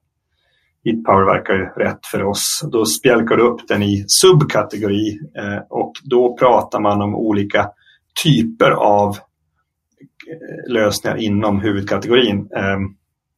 [0.84, 2.62] Heat Power verkar ju rätt för oss.
[2.72, 7.70] Då spjälkar du upp den i subkategori eh, och då pratar man om olika
[8.24, 12.50] typer av eh, lösningar inom huvudkategorin.
[12.56, 12.96] Ehm,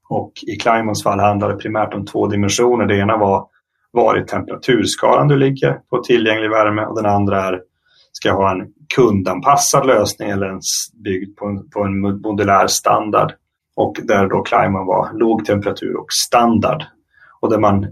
[0.10, 2.86] och i Climons fall handlar det primärt om två dimensioner.
[2.86, 3.48] Det ena var
[3.92, 7.62] var i temperaturskalan du ligger på tillgänglig värme och den andra är
[8.12, 10.60] ska jag ha en kundanpassad lösning eller en
[11.04, 13.34] byggd på en, på en modulär standard.
[13.76, 16.84] Och där då Climon var låg temperatur och standard.
[17.42, 17.88] Och där man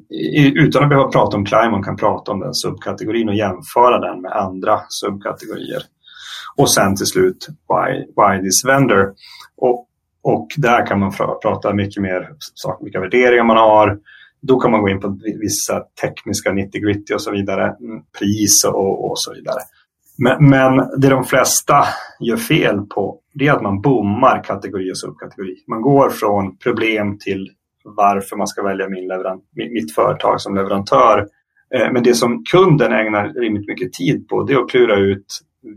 [0.56, 4.32] utan att behöva prata om Climon kan prata om den subkategorin och jämföra den med
[4.32, 5.82] andra subkategorier.
[6.56, 9.14] Och sen till slut why, why this vendor.
[9.58, 9.88] Och,
[10.22, 12.30] och där kan man prata mycket mer
[12.66, 14.00] om vilka värderingar man har,
[14.42, 19.12] då kan man gå in på vissa tekniska 90-gritty och så vidare, mm, pris och,
[19.12, 19.60] och så vidare.
[20.18, 21.86] Men, men, det de flesta
[22.20, 25.56] gör fel på det är att man bommar kategori och subkategori.
[25.68, 27.50] Man går från problem till
[27.98, 31.28] varför man ska välja min leveran, mitt företag som leverantör.
[31.76, 35.26] Eh, men det som kunden ägnar rimligt mycket tid på det är att klura ut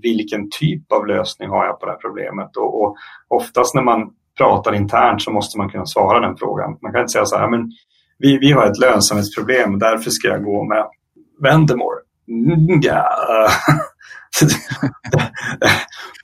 [0.03, 2.57] vilken typ av lösning har jag på det här problemet.
[2.57, 2.96] Och, och
[3.29, 6.79] oftast när man pratar internt så måste man kunna svara den frågan.
[6.83, 7.70] Man kan inte säga så här, men
[8.18, 10.85] vi, vi har ett lönsamhetsproblem och därför ska jag gå med
[11.42, 11.98] Vendemore.
[12.29, 13.51] Mm, yeah.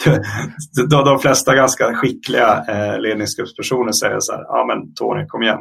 [0.91, 5.59] de, de flesta ganska skickliga eh, ledningsgruppspersoner säger så här, ja men Tony kom igen.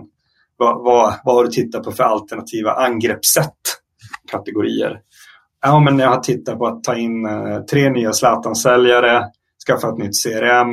[0.58, 3.58] Vad, vad, vad har du tittat på för alternativa angreppssätt?
[4.32, 5.00] Kategorier.
[5.62, 9.24] Ja men jag har tittat på att ta in eh, tre nya Zlatan-säljare,
[9.68, 10.68] skaffa ett nytt CRM,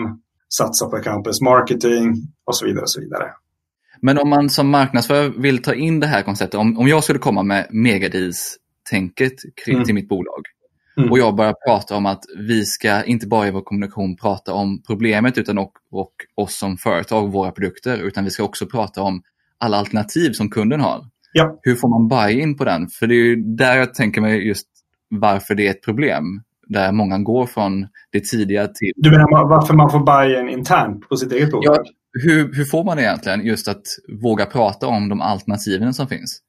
[0.58, 2.82] satsa på campus marketing och så vidare.
[2.82, 3.30] Och så vidare.
[4.00, 7.18] Men om man som marknadsförare vill ta in det här konceptet, om, om jag skulle
[7.18, 9.84] komma med megadeals-tänket kring mm.
[9.84, 10.42] till mitt bolag
[10.96, 11.10] mm.
[11.10, 14.82] och jag börjar prata om att vi ska inte bara i vår kommunikation prata om
[14.86, 19.22] problemet utan och, och oss som företag, våra produkter, utan vi ska också prata om
[19.64, 21.00] alla alternativ som kunden har.
[21.32, 21.58] Ja.
[21.62, 22.88] Hur får man buy-in på den?
[22.88, 24.66] För det är ju där jag tänker mig just
[25.08, 26.24] varför det är ett problem.
[26.66, 28.92] Där många går från det tidiga till...
[28.96, 31.76] Du menar varför man får buy-in internt på sitt eget bolag?
[31.76, 31.84] Ja,
[32.22, 33.82] hur, hur får man egentligen just att
[34.22, 36.40] våga prata om de alternativen som finns?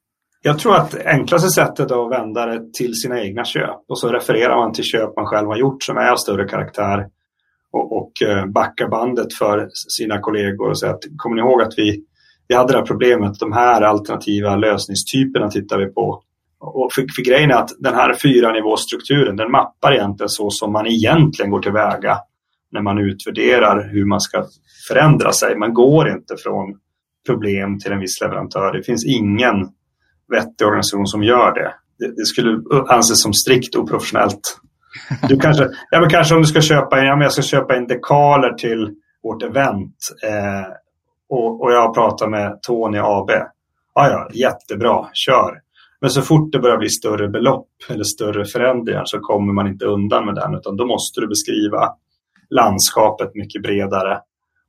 [0.42, 4.10] Jag tror att enklaste sättet är att vända det till sina egna köp och så
[4.10, 7.08] refererar man till köp man själv har gjort som är av större karaktär
[7.72, 11.74] och, och eh, backa bandet för sina kollegor och säga att kommer ni ihåg att
[11.78, 12.04] vi,
[12.48, 16.22] vi hade det här problemet, de här alternativa lösningstyperna tittar vi på.
[16.60, 20.72] Och för, för grejen är att den här fyra nivåstrukturen den mappar egentligen så som
[20.72, 22.18] man egentligen går tillväga
[22.72, 24.46] när man utvärderar hur man ska
[24.88, 25.58] förändra sig.
[25.58, 26.80] Man går inte från
[27.28, 28.74] problem till en viss leverantör.
[28.74, 29.56] Det finns ingen
[30.32, 31.74] vettig organisation som gör det.
[32.00, 34.60] Det, det skulle anses som strikt oprofessionellt.
[35.30, 37.88] Du kanske, ja, men kanske om du ska köpa ja, men jag ska köpa in
[37.88, 38.92] dekaler till
[39.24, 40.68] vårt event eh,
[41.30, 43.30] och, och jag pratar med Tony AB.
[43.94, 45.62] Ja, ja, jättebra, kör.
[46.02, 49.86] Men så fort det börjar bli större belopp eller större förändringar så kommer man inte
[49.86, 51.96] undan med den utan då måste du beskriva
[52.50, 54.20] landskapet mycket bredare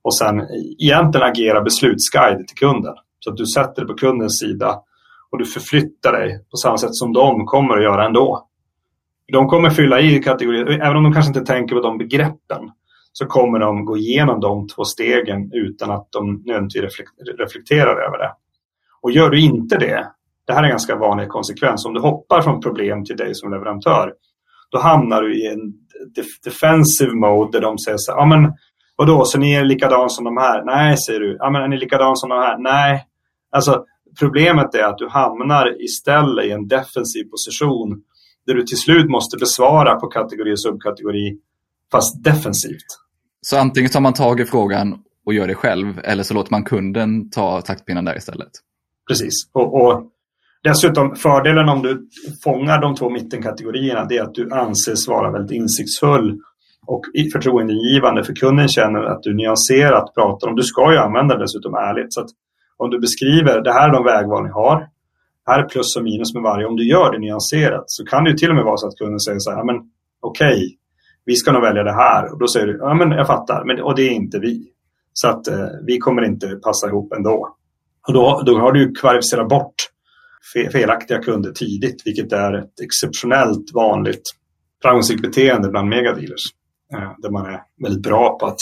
[0.01, 0.41] och sen
[0.79, 2.93] egentligen agera beslutsguide till kunden.
[3.19, 4.81] Så att du sätter dig på kundens sida
[5.31, 8.47] och du förflyttar dig på samma sätt som de kommer att göra ändå.
[9.31, 12.71] De kommer fylla i kategorier, även om de kanske inte tänker på de begreppen
[13.17, 16.83] så kommer de gå igenom de två stegen utan att de nödvändigtvis
[17.39, 18.31] reflekterar över det.
[19.01, 20.07] Och gör du inte det,
[20.47, 23.51] det här är en ganska vanlig konsekvens, om du hoppar från problem till dig som
[23.51, 24.13] leverantör,
[24.71, 25.73] då hamnar du i en
[26.43, 28.53] defensive mode där de säger så här, ja men
[28.95, 30.63] vadå, så ni är likadan som de här?
[30.65, 31.37] Nej, säger du.
[31.39, 32.57] Ja men är ni likadan som de här?
[32.57, 33.05] Nej.
[33.51, 33.83] Alltså
[34.19, 38.01] problemet är att du hamnar istället i en defensiv position
[38.45, 41.37] där du till slut måste besvara på kategori och subkategori
[41.91, 43.06] fast defensivt.
[43.49, 46.63] Så antingen tar man tag i frågan och gör det själv eller så låter man
[46.63, 48.51] kunden ta taktpinnen där istället?
[49.07, 49.33] Precis.
[49.53, 50.11] Och, och
[50.63, 52.07] Dessutom fördelen om du
[52.43, 56.39] fångar de två mittenkategorierna det är att du anses vara väldigt insiktsfull
[56.85, 60.55] och förtroendegivande för kunden känner att du nyanserat pratar om.
[60.55, 62.13] Du ska ju använda det dessutom ärligt.
[62.13, 62.29] Så att
[62.77, 64.87] om du beskriver det här är de vägval ni har.
[65.45, 66.65] Här är plus och minus med varje.
[66.65, 68.97] Om du gör det nyanserat så kan det ju till och med vara så att
[68.97, 69.75] kunden säger så här, men
[70.21, 70.76] okej, okay,
[71.27, 72.33] vi ska nog välja det här.
[72.33, 74.67] Och då säger du, ja men jag fattar, men, och det är inte vi.
[75.13, 77.55] Så att eh, vi kommer inte passa ihop ändå.
[78.07, 79.75] Och då, då har du kvalificerat bort
[80.71, 84.23] felaktiga kunder tidigt, vilket är ett exceptionellt vanligt
[84.81, 86.43] framgångsrikt beteende bland megadealers.
[86.93, 88.59] Eh, där man är väldigt bra på att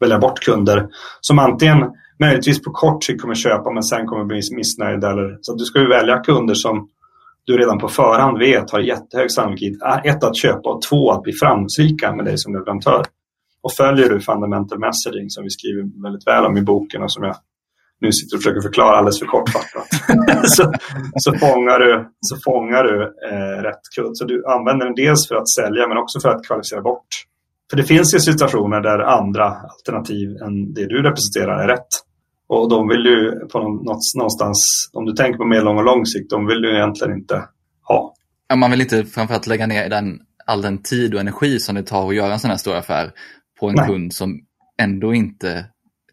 [0.00, 0.88] välja bort kunder
[1.20, 1.78] som antingen
[2.20, 5.10] möjligtvis på kort sikt kommer köpa men sen kommer bli missnöjda.
[5.10, 6.88] Eller, så du ska ju välja kunder som
[7.48, 9.72] du redan på förhand vet har jättehög sannolikhet
[10.04, 13.02] ett att köpa och två att bli framgångsrika med dig som leverantör.
[13.62, 17.24] Och följer du fundamental messaging som vi skriver väldigt väl om i boken och som
[17.24, 17.36] jag
[18.00, 19.88] nu sitter och försöker förklara alldeles för kortfattat.
[20.56, 20.72] så,
[21.24, 22.96] så fångar du, så fångar du
[23.30, 24.12] eh, rätt kund.
[24.18, 27.10] Så du använder den dels för att sälja men också för att kvalificera bort.
[27.70, 31.92] För det finns ju situationer där andra alternativ än det du representerar är rätt.
[32.48, 34.56] Och de vill ju på något, någonstans,
[34.92, 37.48] om du tänker på medellång och lång sikt, de vill du egentligen inte
[37.82, 38.14] ha.
[38.48, 41.82] Ja, man vill inte framförallt lägga ner den, all den tid och energi som det
[41.82, 43.10] tar att göra en sån här stor affär
[43.60, 43.88] på en Nej.
[43.88, 44.40] kund som
[44.82, 45.64] ändå inte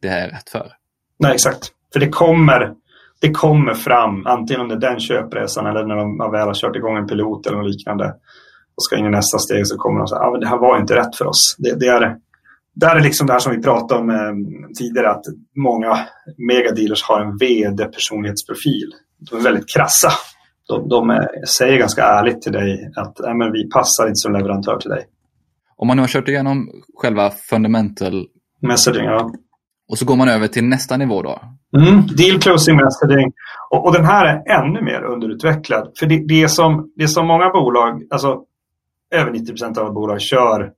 [0.02, 0.72] det är rätt för.
[1.20, 1.72] Nej, exakt.
[1.94, 2.74] För det kommer,
[3.22, 7.08] det kommer fram, antingen under den köpresan eller när de väl har kört igång en
[7.08, 8.06] pilot eller något liknande
[8.76, 10.80] och ska in i nästa steg så kommer de säga att ah, det här var
[10.80, 11.56] inte rätt för oss.
[11.58, 12.18] Det, det är,
[12.76, 14.16] där är liksom det här som vi pratade om eh,
[14.78, 15.24] tidigare att
[15.56, 16.00] många
[16.38, 18.92] megadealers har en vd-personlighetsprofil.
[19.30, 20.12] De är väldigt krassa.
[20.68, 24.78] De, de säger ganska ärligt till dig att Nej, men vi passar inte som leverantör
[24.78, 25.06] till dig.
[25.78, 28.28] Om man nu har kört igenom själva fundamental
[28.62, 29.32] messaging, ja.
[29.90, 31.42] Och så går man över till nästa nivå då?
[31.78, 33.34] Mm, deal closing messaging.
[33.72, 35.92] Och, och, den här är ännu mer underutvecklad.
[36.00, 38.42] För det, det, är, som, det är som många bolag, alltså
[39.12, 40.72] över 90 procent av bolag kör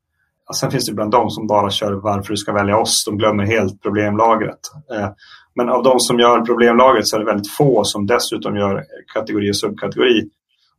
[0.55, 3.05] Sen finns det bland de som bara kör varför du ska välja oss.
[3.05, 4.59] De glömmer helt problemlagret.
[4.93, 5.09] Eh,
[5.55, 8.83] men av de som gör problemlagret så är det väldigt få som dessutom gör
[9.13, 10.29] kategori och subkategori.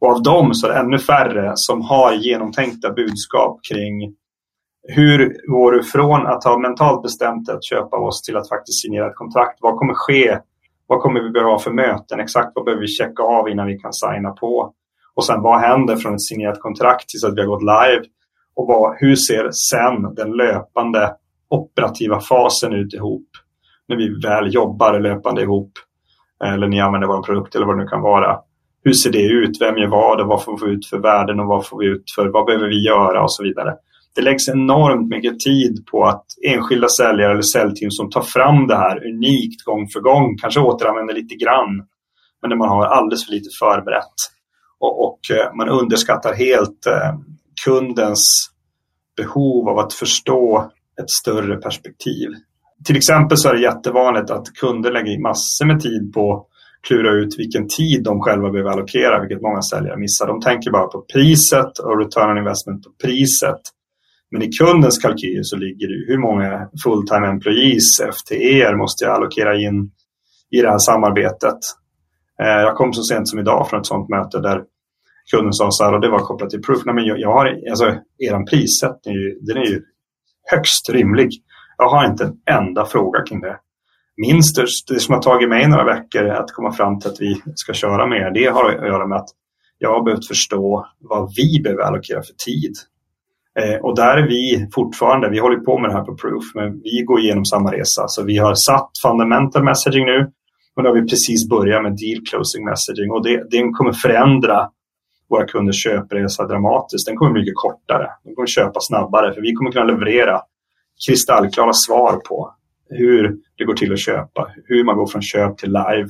[0.00, 4.14] Och av dem så är det ännu färre som har genomtänkta budskap kring
[4.88, 9.06] hur går du från att ha mentalt bestämt att köpa oss till att faktiskt signera
[9.06, 9.58] ett kontrakt?
[9.60, 10.38] Vad kommer ske?
[10.86, 12.20] Vad kommer vi behöva för möten?
[12.20, 14.72] Exakt vad behöver vi checka av innan vi kan signa på?
[15.14, 18.04] Och sen vad händer från ett signerat kontrakt tills att vi har gått live?
[18.58, 21.14] Och vad, hur ser sen den löpande
[21.48, 23.28] operativa fasen ut ihop?
[23.88, 25.72] När vi väl jobbar löpande ihop.
[26.44, 28.38] Eller ni använder vår produkt eller vad det nu kan vara.
[28.84, 29.60] Hur ser det ut?
[29.60, 30.20] Vem gör vad?
[30.20, 31.40] Och vad får vi ut för värden?
[31.40, 32.28] Och vad får vi ut för?
[32.28, 33.22] Vad behöver vi göra?
[33.22, 33.74] Och så vidare
[34.18, 38.76] det läggs enormt mycket tid på att enskilda säljare eller säljteam som tar fram det
[38.76, 41.86] här unikt gång för gång, kanske återanvänder lite grann,
[42.40, 44.18] men där man har alldeles för lite förberett.
[44.78, 47.14] Och, och eh, man underskattar helt eh,
[47.64, 48.50] kundens
[49.16, 52.28] behov av att förstå ett större perspektiv.
[52.84, 56.46] Till exempel så är det jättevanligt att kunder lägger massor med tid på att
[56.88, 60.26] klura ut vilken tid de själva behöver allokera, vilket många säljare missar.
[60.26, 63.60] De tänker bara på priset och return on investment på priset.
[64.30, 69.56] Men i kundens kalkyl så ligger det hur många full-time employees, FTE, måste jag allokera
[69.56, 69.90] in
[70.50, 71.58] i det här samarbetet.
[72.42, 74.62] Eh, jag kom så sent som idag från ett sådant möte där
[75.30, 77.46] kunden sa så här, och det var kopplat till Proof, nej men jag, jag har,
[77.70, 77.84] alltså
[78.18, 79.82] er prissättning, den är ju
[80.50, 81.30] högst rimlig.
[81.78, 83.56] Jag har inte en enda fråga kring det.
[84.16, 87.42] Minst det, det som har tagit mig några veckor att komma fram till att vi
[87.54, 88.30] ska köra med er.
[88.30, 89.28] det har att göra med att
[89.78, 92.74] jag har behövt förstå vad vi behöver allokera för tid
[93.60, 96.80] Eh, och där är vi fortfarande, vi håller på med det här på Proof, men
[96.80, 98.08] vi går igenom samma resa.
[98.08, 100.18] Så vi har satt fundamental messaging nu
[100.74, 104.68] och nu har vi precis börjat med deal closing messaging och det, det kommer förändra
[105.28, 107.06] våra kunders köpresa dramatiskt.
[107.06, 108.10] Den kommer bli mycket kortare.
[108.24, 110.40] De kommer köpa snabbare för vi kommer kunna leverera
[111.06, 112.54] kristallklara svar på
[112.90, 116.08] hur det går till att köpa, hur man går från köp till live,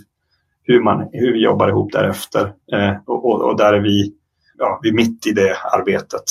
[0.62, 2.53] hur, man, hur vi jobbar ihop därefter.
[2.73, 4.12] Eh, och, och, och, där är vi,
[4.59, 6.25] ja, vi är mitt i det arbetet.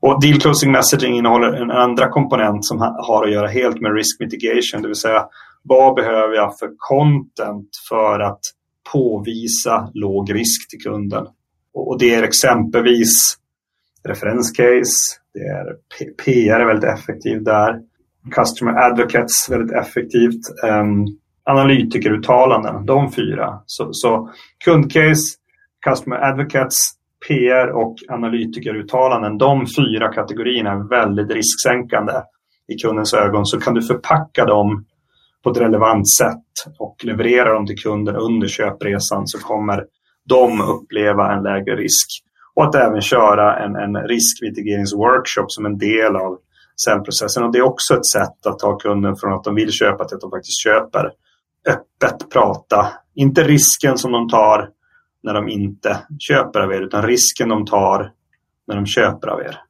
[0.00, 4.20] Och deal closing messaging innehåller en andra komponent som har att göra helt med risk
[4.20, 5.26] mitigation, det vill säga
[5.62, 8.40] vad behöver jag för content för att
[8.92, 11.26] påvisa låg risk till kunden?
[11.74, 13.10] Och det är exempelvis
[14.08, 15.76] referenscase, det är
[16.24, 17.80] PR är väldigt effektivt där,
[18.30, 21.06] customer advocates väldigt effektivt, ehm, um,
[21.44, 23.62] analytikeruttalanden, de fyra.
[23.66, 24.30] Så, så
[24.64, 25.38] kundcase,
[25.88, 26.76] customer advocates,
[27.28, 32.12] PR och analytikeruttalanden, de fyra kategorierna är väldigt risksänkande
[32.68, 33.46] i kundens ögon.
[33.46, 34.84] Så kan du förpacka dem
[35.42, 39.84] på ett relevant sätt och leverera dem till kunden under köpresan så kommer
[40.28, 42.08] de uppleva en lägre risk.
[42.54, 46.38] Och att även köra en, en riskmitigeringsworkshop som en del av
[46.84, 47.42] säljprocessen.
[47.42, 50.14] Och det är också ett sätt att ta kunden från att de vill köpa till
[50.14, 51.10] att de faktiskt köper.
[51.68, 54.68] Öppet prata, inte risken som de tar
[55.22, 58.12] när de inte köper av er utan risken de tar
[58.66, 59.60] när de köper av er.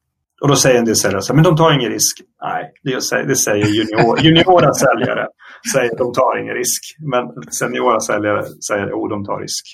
[0.41, 2.21] Och då säger en del säljare men de tar ingen risk.
[2.41, 5.27] Nej, det säger, det säger junior, juniora säljare.
[5.73, 6.81] Säger att de tar ingen risk.
[6.99, 9.65] Men seniora säljare säger oh, de tar risk.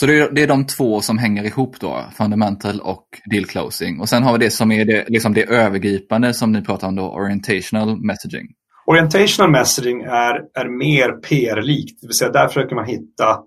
[0.00, 4.00] Så det är, det är de två som hänger ihop då, fundamental och deal closing.
[4.00, 6.96] Och sen har vi det som är det, liksom det övergripande som ni pratar om
[6.96, 8.46] då, orientational messaging.
[8.86, 13.38] Orientational messaging är, är mer PR-likt, det vill säga där försöker man hitta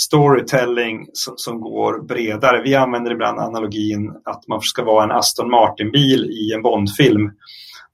[0.00, 2.62] storytelling som, som, går bredare.
[2.62, 7.26] Vi använder ibland analogin att man ska vara en Aston Martin-bil i en Bondfilm.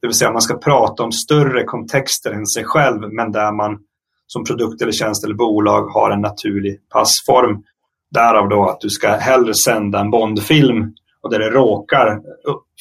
[0.01, 3.79] Det vill säga man ska prata om större kontexter än sig själv men där man
[4.27, 7.63] som produkt eller tjänst eller bolag har en naturlig passform.
[8.11, 10.93] Därav då att du ska hellre sända en Bondfilm
[11.23, 12.21] och där det råkar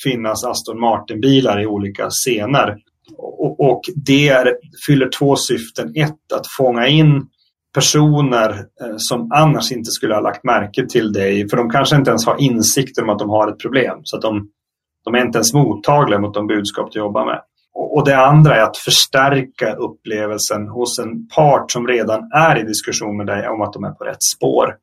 [0.04, 2.78] finnas Aston Martin-bilar i olika scener.
[3.18, 4.58] Och, och det är,
[4.88, 5.94] fyller två syften.
[5.96, 7.28] Ett, att fånga in
[7.74, 11.50] personer eh, som annars inte skulle ha lagt märke till dig.
[11.50, 14.00] För de kanske inte ens har insikter om att de har ett problem.
[14.04, 14.50] Så att de,
[15.06, 17.42] de är inte ens mottagliga mot de budskap du jobbar med.
[17.74, 23.18] Och det andra är att förstärka upplevelsen hos en part som redan är i diskussion
[23.18, 24.76] med dig om att de är på rätt spår.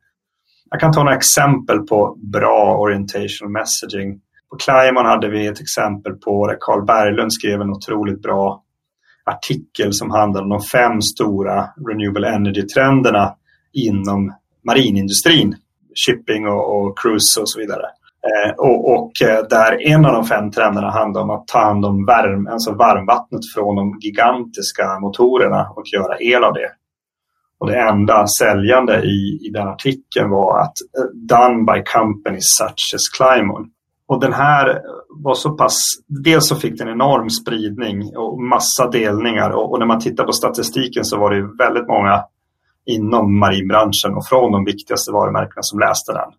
[0.71, 4.21] Jag kan ta några exempel på bra orientational messaging.
[4.51, 8.63] På Climon hade vi ett exempel på där Carl Berglund skrev en otroligt bra
[9.25, 13.35] artikel som handlade om de fem stora renewable energy-trenderna
[13.73, 14.35] inom
[14.67, 15.57] marinindustrin.
[16.07, 17.87] Shipping och, och cruise och så vidare.
[18.25, 21.85] Eh, och, och, eh, där en av de fem trenderna handlar om att ta hand
[21.85, 26.71] om värm, alltså varmvattnet från de gigantiska motorerna och göra el av det.
[27.65, 32.95] Och det enda säljande i, i den artikeln var att eh, done by companies such
[32.95, 33.71] as Climon.
[34.07, 35.77] Och den här var så pass,
[36.25, 40.33] dels så fick den enorm spridning och massa delningar och, och när man tittar på
[40.33, 42.25] statistiken så var det väldigt många
[42.87, 46.31] inom marinbranschen och från de viktigaste varumärkena som läste den.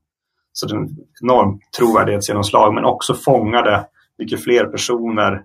[0.53, 0.87] Så det är
[1.21, 3.85] enorm trovärdighetsgenomslag men också fångade
[4.17, 5.43] mycket fler personer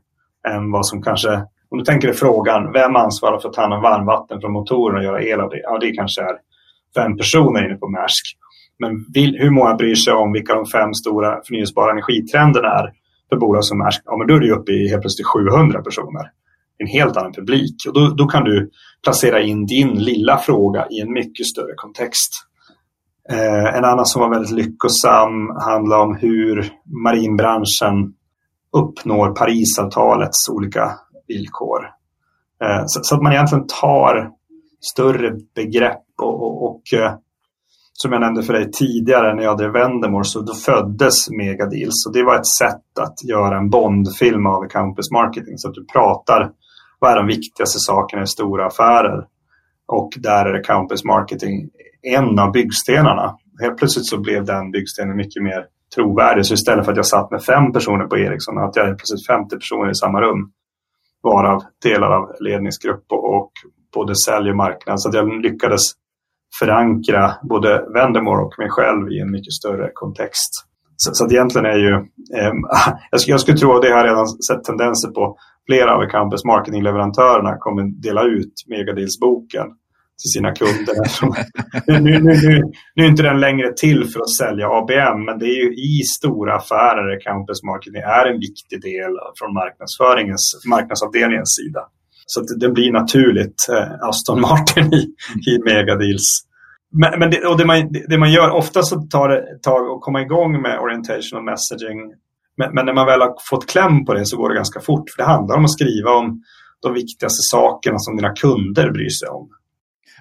[0.48, 3.74] än vad som kanske om du tänker dig frågan, vem ansvarar för att ta hand
[3.74, 5.60] om varmvatten från motorerna och göra el av det?
[5.62, 6.36] Ja, det kanske är
[6.96, 8.36] fem personer inne på Maersk.
[8.78, 12.92] Men vill, hur många bryr sig om vilka de fem stora förnyelsebara energitrenderna är
[13.28, 14.02] för bolag som Maersk?
[14.04, 16.30] Ja, men då är du uppe i helt plötsligt 700 personer.
[16.78, 17.76] En helt annan publik.
[17.88, 18.70] Och då, då kan du
[19.04, 22.32] placera in din lilla fråga i en mycket större kontext.
[23.30, 26.72] Eh, en annan som var väldigt lyckosam handlar om hur
[27.04, 28.14] marinbranschen
[28.76, 30.90] uppnår Parisavtalets olika
[31.30, 31.80] villkor.
[32.64, 34.30] Eh, så, att man egentligen tar
[34.92, 37.14] större begrepp och, och, och eh,
[37.92, 42.12] som jag nämnde för dig tidigare när jag drev Vendemore så då föddes Megadeals och
[42.12, 46.50] det var ett sätt att göra en Bondfilm av campus marketing så att du pratar
[46.98, 49.26] vad är de viktigaste sakerna i stora affärer
[49.86, 51.70] och där är campus marketing
[52.02, 53.36] en av byggstenarna.
[53.60, 57.30] Helt plötsligt så blev den byggstenen mycket mer trovärdig så istället för att jag satt
[57.30, 60.52] med fem personer på Ericsson att jag hade plötsligt 50 personer i samma rum
[61.22, 63.52] varav delar av ledningsgrupp och, och
[63.94, 65.00] både sälj och marknad.
[65.00, 65.80] Så att jag lyckades
[66.58, 70.50] förankra både Vendemore och mig själv i en mycket större kontext.
[70.96, 71.94] Så, så att egentligen är ju,
[72.38, 72.52] eh,
[73.10, 76.44] jag, skulle, jag skulle tro, att det har redan sett tendenser på, flera av campus
[76.44, 79.66] marketingleverantörerna kommer dela ut Megadeals-boken
[80.20, 80.94] till sina kunder.
[82.00, 82.62] nu, nu, nu,
[82.94, 86.02] nu, är inte den längre till för att sälja ABM, men det är ju i
[86.16, 91.80] stora affärer campus marketing är en viktig del från marknadsföringens, marknadsavdelningens sida.
[92.26, 95.02] Så det, det blir naturligt eh, Aston Martin i,
[95.50, 96.28] i megadeals.
[96.92, 99.90] Men, men det, och det, man, det, man gör, ofta så tar det ett tag
[99.90, 101.98] att komma igång med orientational messaging.
[102.56, 105.10] Men, men, när man väl har fått kläm på det så går det ganska fort.
[105.10, 106.42] För det handlar om att skriva om
[106.82, 109.48] de viktigaste sakerna som dina kunder bryr sig om.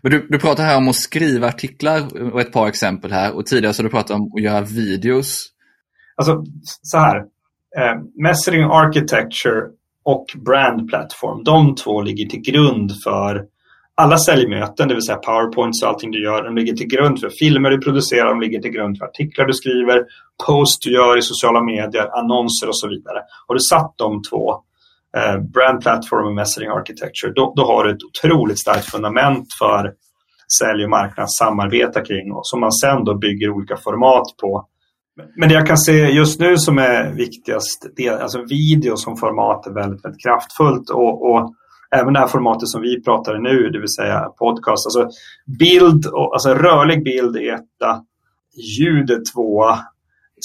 [0.04, 3.36] Men du, du pratar här om att skriva artiklar och ett par exempel här.
[3.36, 5.48] Och tidigare så har du pratat om att göra videos.
[6.16, 6.44] Alltså
[6.82, 7.18] så här.
[7.78, 9.62] Eh, messaging architecture
[10.04, 11.44] och brand platform.
[11.44, 13.46] De två ligger till grund för
[13.96, 16.44] alla säljmöten, det vill säga powerpoints och allting du gör.
[16.44, 19.54] De ligger till grund för filmer du producerar, de ligger till grund för artiklar du
[19.54, 20.06] skriver,
[20.46, 23.20] post du gör i sociala medier, annonser och så vidare.
[23.48, 24.62] Har du satt de två
[25.18, 29.94] eh, brand platform och messaging architecture, då, då, har du ett otroligt starkt fundament för
[30.60, 34.68] sälj och marknad samarbeta kring och som man sen då bygger olika format på.
[35.36, 39.68] Men det jag kan se just nu som är viktigast, det, alltså video som format
[39.68, 41.54] är väldigt, väldigt kraftfullt och, och
[41.96, 44.86] även det här formatet som vi pratar i nu, det vill säga podcast.
[44.86, 45.10] Alltså
[45.60, 48.04] bild, och, alltså rörlig bild är etta,
[48.80, 49.80] ljud är tvåa,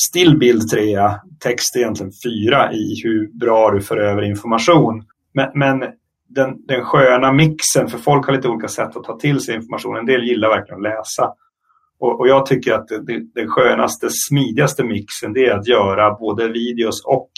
[0.08, 5.04] stillbild trea, text är egentligen fyra i hur bra du för över information.
[5.34, 5.80] Men, men
[6.28, 9.96] den, den sköna mixen, för folk har lite olika sätt att ta till sig information.
[9.96, 11.32] En del gillar verkligen att läsa.
[11.98, 16.48] Och, och jag tycker att det, den skönaste, smidigaste mixen det är att göra både
[16.48, 17.30] videos och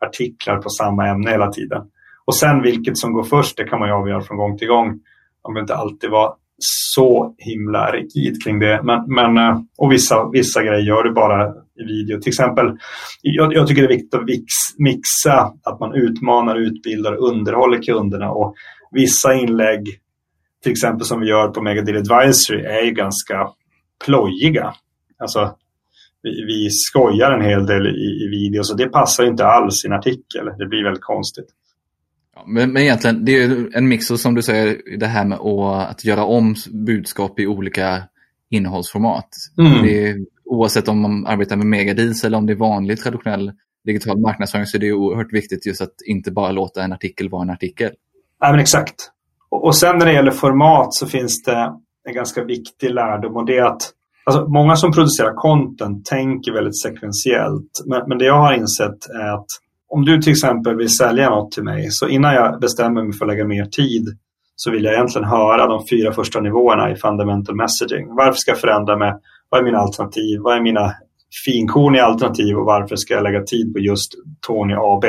[0.00, 1.82] artiklar på samma ämne hela tiden.
[2.24, 4.86] Och sen vilket som går först, det kan man ju avgöra från gång till gång.
[4.86, 6.32] Man behöver inte alltid vara
[6.94, 8.80] så himla rigid kring det.
[8.82, 12.20] Men, men, eh, och vissa, vissa grejer gör du bara i video.
[12.20, 12.66] Till exempel,
[13.22, 14.26] jag, jag tycker det är viktigt att
[14.78, 18.30] mixa, att man utmanar, utbildar och underhåller kunderna.
[18.30, 18.54] Och
[18.90, 19.98] vissa inlägg,
[20.62, 23.48] till exempel som vi gör på Megadeal Advisory, är ju ganska
[24.04, 24.74] plojiga.
[25.18, 25.56] Alltså,
[26.22, 29.88] vi, vi skojar en hel del i, i videos och det passar inte alls i
[29.88, 30.44] en artikel.
[30.58, 31.48] Det blir väldigt konstigt.
[32.34, 35.38] Ja, men, men egentligen, det är en mix och som du säger, det här med
[35.38, 36.54] att göra om
[36.86, 38.02] budskap i olika
[38.50, 39.28] innehållsformat.
[39.58, 39.82] Mm.
[39.82, 40.16] Det är,
[40.52, 43.52] oavsett om man arbetar med megadeals eller om det är vanlig traditionell
[43.84, 47.42] digital marknadsföring så är det oerhört viktigt just att inte bara låta en artikel vara
[47.42, 47.90] en artikel.
[48.40, 48.94] Ja, men exakt.
[49.50, 51.72] Och, och sen när det gäller format så finns det
[52.08, 53.90] en ganska viktig lärdom och det är att
[54.24, 57.70] alltså, många som producerar content tänker väldigt sekventiellt.
[57.86, 59.46] Men, men det jag har insett är att
[59.88, 63.24] om du till exempel vill sälja något till mig så innan jag bestämmer mig för
[63.24, 64.18] att lägga mer tid
[64.56, 68.14] så vill jag egentligen höra de fyra första nivåerna i fundamental messaging.
[68.14, 69.12] Varför ska jag förändra mig?
[69.52, 70.40] Vad är mina alternativ?
[70.40, 70.92] Vad är mina
[71.44, 74.12] finkorniga alternativ och varför ska jag lägga tid på just
[74.46, 75.04] Tony AB?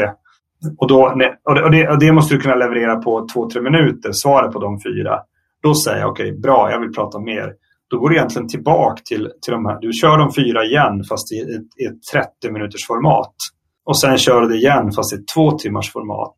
[0.78, 1.04] Och, då,
[1.44, 4.80] och, det, och det måste du kunna leverera på två, tre minuter, svaret på de
[4.82, 5.20] fyra.
[5.64, 7.54] Då säger jag okej, okay, bra, jag vill prata mer.
[7.90, 9.78] Då går du egentligen tillbaka till, till de här.
[9.82, 12.04] Du kör de fyra igen fast i ett, i ett
[12.42, 13.36] 30 minuters format.
[13.86, 16.36] Och sen kör du det igen fast i ett två timmars format.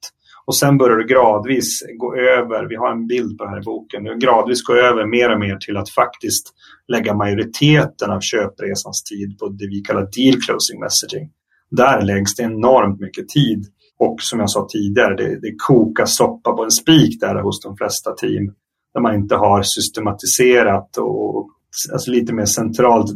[0.48, 3.64] Och sen börjar du gradvis gå över, vi har en bild på det här i
[3.64, 6.54] boken, du gradvis gå över mer och mer till att faktiskt
[6.88, 11.30] lägga majoriteten av köpresans tid på det vi kallar deal closing messaging.
[11.72, 13.66] Där läggs det enormt mycket tid.
[14.00, 17.78] Och som jag sa tidigare, det, det kokar soppa på en spik där hos de
[17.78, 18.54] flesta team.
[18.94, 21.50] Där man inte har systematiserat och
[21.94, 23.12] alltså lite mer centralt,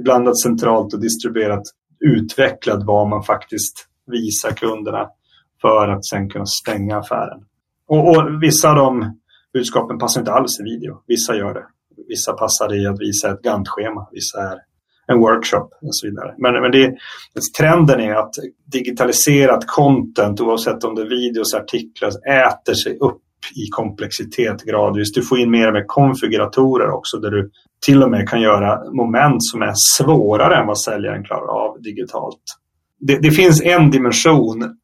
[0.00, 1.62] blandat centralt och distribuerat
[2.00, 5.08] utvecklat vad man faktiskt visar kunderna
[5.60, 7.44] för att sen kunna stänga affären.
[7.88, 9.20] Och, och vissa av de
[9.52, 11.02] budskapen passar inte alls i video.
[11.06, 11.66] Vissa gör det.
[12.08, 14.08] Vissa passar i att visa ett Gantt-schema.
[14.12, 14.58] Vissa är
[15.06, 16.34] en workshop och så vidare.
[16.38, 16.96] Men, men det,
[17.58, 18.34] trenden är att
[18.72, 23.22] digitaliserat content, oavsett om det är videos, artiklar, äter sig upp
[23.54, 25.12] i komplexitet gradvis.
[25.12, 27.50] Du får in mer och mer konfiguratorer också där du
[27.86, 32.42] till och med kan göra moment som är svårare än vad säljaren klarar av digitalt.
[33.00, 34.76] Det, det finns en dimension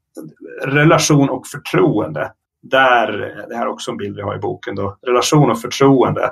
[0.64, 2.32] relation och förtroende.
[2.62, 3.12] Där,
[3.48, 6.30] det här är också en bild vi har i boken, då, relation och förtroende.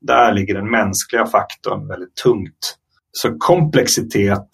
[0.00, 2.76] Där ligger den mänskliga faktorn väldigt tungt.
[3.12, 4.46] Så komplexitet,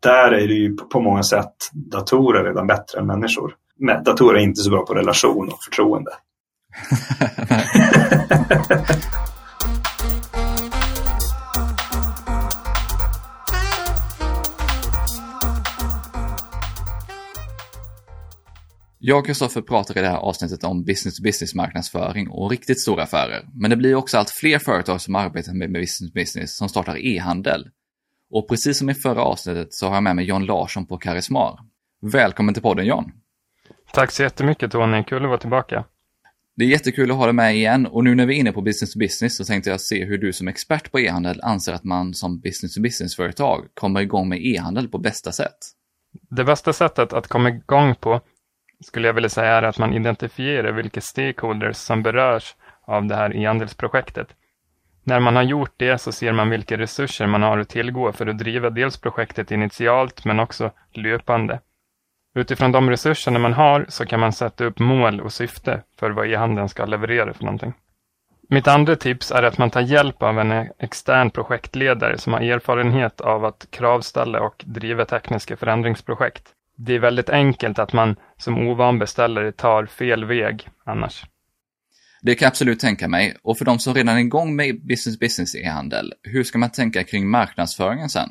[0.00, 3.54] där är det ju på många sätt datorer redan bättre än människor.
[3.78, 6.10] Men datorer är inte så bra på relation och förtroende.
[19.02, 23.48] Jag och Kristoffer pratar i det här avsnittet om business-to-business marknadsföring och riktigt stora affärer.
[23.54, 27.68] Men det blir också allt fler företag som arbetar med business-to-business som startar e-handel.
[28.30, 31.58] Och precis som i förra avsnittet så har jag med mig John Larsson på Karismar.
[32.02, 33.12] Välkommen till podden John!
[33.92, 35.84] Tack så jättemycket Tony, kul att vara tillbaka.
[36.56, 38.62] Det är jättekul att ha dig med igen och nu när vi är inne på
[38.62, 41.84] business to business så tänkte jag se hur du som expert på e-handel anser att
[41.84, 45.58] man som business to business företag kommer igång med e-handel på bästa sätt.
[46.30, 48.20] Det bästa sättet att komma igång på
[48.80, 52.54] skulle jag vilja säga är att man identifierar vilka stakeholders som berörs
[52.84, 54.28] av det här e-handelsprojektet.
[55.04, 58.26] När man har gjort det så ser man vilka resurser man har att tillgå för
[58.26, 61.60] att driva dels projektet initialt men också löpande.
[62.34, 66.26] Utifrån de resurserna man har så kan man sätta upp mål och syfte för vad
[66.26, 67.72] e-handeln ska leverera för någonting.
[68.48, 73.20] Mitt andra tips är att man tar hjälp av en extern projektledare som har erfarenhet
[73.20, 76.54] av att kravställa och driva tekniska förändringsprojekt
[76.86, 81.24] det är väldigt enkelt att man som ovan beställare tar fel väg annars.
[82.22, 83.36] Det kan jag absolut tänka mig.
[83.42, 87.04] Och för de som redan är igång med business business e-handel, hur ska man tänka
[87.04, 88.28] kring marknadsföringen sen?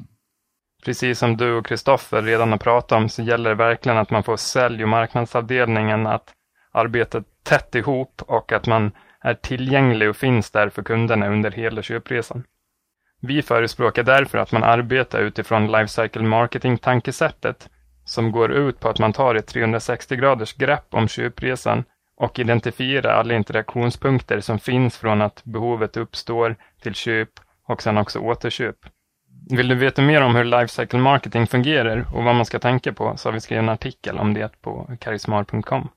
[0.86, 4.24] Precis som du och Kristoffer redan har pratat om så gäller det verkligen att man
[4.24, 6.34] får sälj och marknadsavdelningen att
[6.72, 8.92] arbeta tätt ihop och att man
[9.22, 12.44] är tillgänglig och finns där för kunderna under hela köpresan.
[13.22, 17.70] Vi förespråkar därför att man arbetar utifrån lifecycle marketing-tankesättet
[18.10, 21.84] som går ut på att man tar ett 360 graders grepp om köpresan
[22.18, 27.30] och identifierar alla interaktionspunkter som finns från att behovet uppstår till köp
[27.68, 28.76] och sen också återköp.
[29.50, 33.18] Vill du veta mer om hur lifecycle marketing fungerar och vad man ska tänka på
[33.18, 35.90] så har vi skrivit en artikel om det på karismar.com.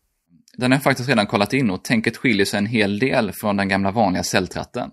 [0.57, 3.57] Den har jag faktiskt redan kollat in och tänket skiljer sig en hel del från
[3.57, 4.91] den gamla vanliga celltratten.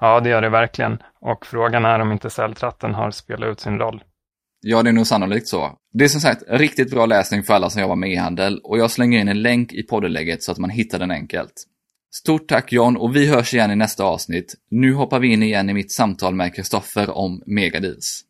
[0.00, 1.02] Ja, det gör det verkligen.
[1.20, 4.04] Och frågan är om inte celltratten har spelat ut sin roll.
[4.60, 5.76] Ja, det är nog sannolikt så.
[5.92, 8.90] Det är som sagt riktigt bra läsning för alla som jobbar med e-handel och jag
[8.90, 11.52] slänger in en länk i poddelägget så att man hittar den enkelt.
[12.14, 14.54] Stort tack John och vi hörs igen i nästa avsnitt.
[14.70, 18.22] Nu hoppar vi in igen i mitt samtal med Kristoffer om Megadeals.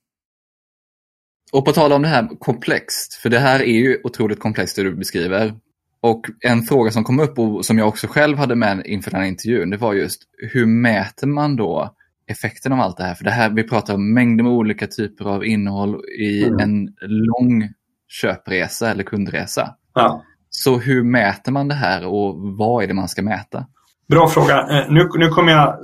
[1.52, 4.82] Och på tal om det här komplext, för det här är ju otroligt komplext det
[4.82, 5.54] du beskriver.
[6.00, 9.20] Och en fråga som kom upp och som jag också själv hade med inför den
[9.20, 11.96] här intervjun, det var just hur mäter man då
[12.30, 13.14] effekten av allt det här?
[13.14, 16.58] För det här, vi pratar om mängder med olika typer av innehåll i mm.
[16.60, 17.68] en lång
[18.08, 19.74] köpresa eller kundresa.
[19.94, 20.24] Ja.
[20.50, 23.66] Så hur mäter man det här och vad är det man ska mäta?
[24.08, 24.58] Bra fråga.
[24.60, 25.76] Eh, nu, nu kommer jag...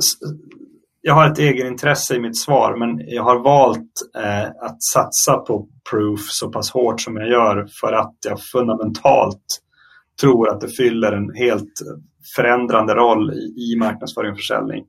[1.01, 5.69] Jag har ett egenintresse i mitt svar men jag har valt eh, att satsa på
[5.91, 9.45] proof så pass hårt som jag gör för att jag fundamentalt
[10.21, 11.73] tror att det fyller en helt
[12.37, 14.85] förändrande roll i, i marknadsföring och försäljning.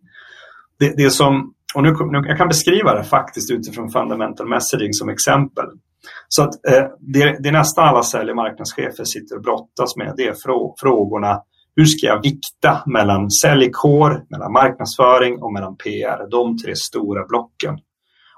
[0.80, 5.09] Det, det som, och nu, nu, jag kan beskriva det faktiskt utifrån fundamental messaging som
[5.09, 5.65] exempel.
[6.28, 10.23] Så att eh, det, det nästan alla sälj och marknadschefer sitter och brottas med det
[10.23, 11.41] är frå, frågorna
[11.80, 16.30] hur ska jag vikta mellan säljkår, mellan marknadsföring och mellan PR?
[16.32, 17.78] De tre stora blocken.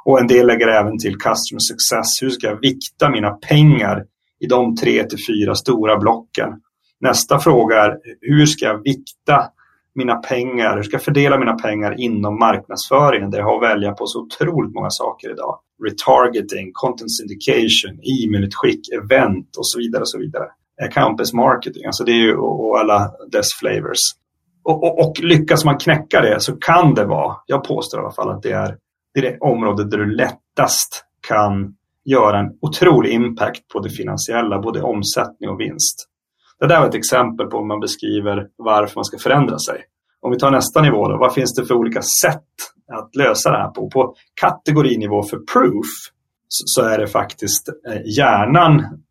[0.05, 2.21] Och en del lägger även till customer success.
[2.21, 4.03] Hur ska jag vikta mina pengar
[4.39, 6.49] i de tre till fyra stora blocken?
[6.99, 9.49] Nästa fråga är hur ska jag vikta
[9.95, 13.91] mina pengar, hur ska jag fördela mina pengar inom marknadsföringen där jag har att välja
[13.91, 15.59] på så otroligt många saker idag.
[15.85, 20.01] Retargeting, content syndication, e-mailutskick, event och så vidare.
[20.01, 20.45] och så vidare.
[20.91, 23.99] Campus marketing, alltså det är ju och alla dess flavors.
[24.63, 28.11] Och, och, och, lyckas man knäcka det så kan det vara, jag påstår i alla
[28.11, 28.77] fall att det är
[29.13, 31.75] det, är det område där du lättast kan
[32.05, 36.08] göra en otrolig impact på det finansiella, både omsättning och vinst.
[36.59, 39.83] Det där var ett exempel på hur man beskriver varför man ska förändra sig.
[40.21, 42.43] Om vi tar nästa nivå, då, vad finns det för olika sätt
[42.93, 43.89] att lösa det här på?
[43.89, 45.85] På kategorinivå för proof
[46.47, 49.03] så är det faktiskt eh, hjärnan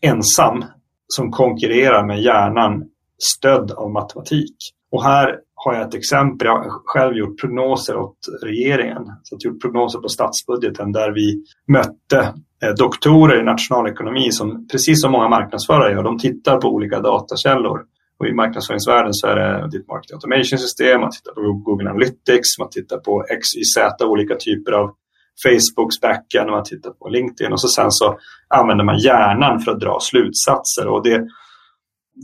[0.00, 0.64] ensam
[1.08, 2.84] som konkurrerar med hjärnan
[3.18, 4.56] stödd av matematik.
[4.90, 6.46] Och här har jag ett exempel.
[6.46, 9.04] Jag har själv gjort prognoser åt regeringen.
[9.22, 12.18] Så jag har gjort prognoser på statsbudgeten där vi mötte
[12.62, 17.80] eh, doktorer i nationalekonomi som precis som många marknadsförare gör, de tittar på olika datakällor.
[18.18, 22.58] Och I marknadsföringsvärlden så är det ditt marketing automation system, man tittar på Google Analytics,
[22.58, 24.94] man tittar på XYZ, olika typer av
[25.42, 29.80] Facebooks backend, man tittar på LinkedIn och så sen så använder man hjärnan för att
[29.80, 30.86] dra slutsatser.
[30.88, 31.26] Och det,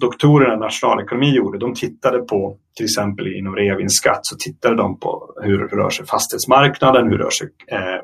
[0.00, 5.34] doktorerna i nationalekonomi gjorde, de tittade på, till exempel inom reavinstskatt, så tittade de på
[5.42, 8.00] hur, hur rör sig fastighetsmarknaden, hur rör sig eh,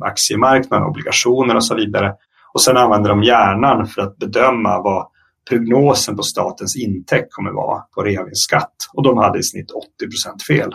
[0.00, 2.14] aktiemarknaden, obligationer och så vidare.
[2.52, 5.06] Och sen använde de hjärnan för att bedöma vad
[5.50, 8.74] prognosen på statens intäkt kommer vara på reavinstskatt.
[8.92, 10.74] Och de hade i snitt 80 procent fel.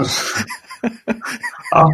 [1.70, 1.92] ja.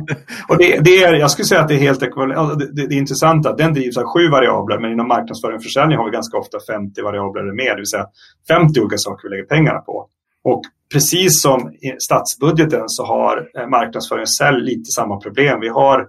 [0.48, 2.38] Och det, det, är, jag skulle säga att det är helt ekvivalent.
[2.38, 5.56] Alltså, det, det, det är intressant att den drivs av sju variabler men inom marknadsföring
[5.56, 7.70] och försäljning har vi ganska ofta 50 variabler eller mer.
[7.70, 8.06] Det vill säga
[8.48, 10.08] 50 olika saker vi lägger pengarna på.
[10.44, 10.62] Och
[10.92, 15.60] precis som i statsbudgeten så har eh, marknadsföring och sälj lite samma problem.
[15.60, 16.06] Vi har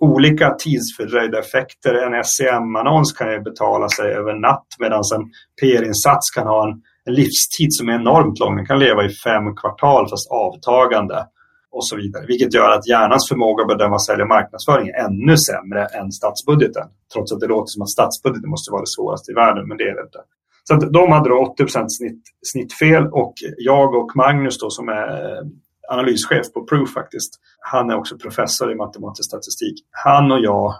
[0.00, 1.94] olika tidsfördröjda effekter.
[1.94, 7.14] En SEM-annons kan ju betala sig över natt medan en PR-insats kan ha en, en
[7.14, 8.56] livstid som är enormt lång.
[8.56, 11.26] Den kan leva i fem kvartal fast avtagande
[11.72, 12.24] och så vidare.
[12.26, 16.86] Vilket gör att hjärnans förmåga att bedöma sälj och marknadsföring är ännu sämre än statsbudgeten.
[17.12, 19.84] Trots att det låter som att statsbudgeten måste vara det svåraste i världen, men det
[19.84, 20.22] är det inte.
[20.64, 25.08] Så att de hade då 80 snitt, snittfel och jag och Magnus då som är
[25.24, 25.42] eh,
[25.90, 27.32] analyschef på Proof faktiskt.
[27.60, 29.76] Han är också professor i matematisk statistik.
[29.90, 30.74] Han och jag,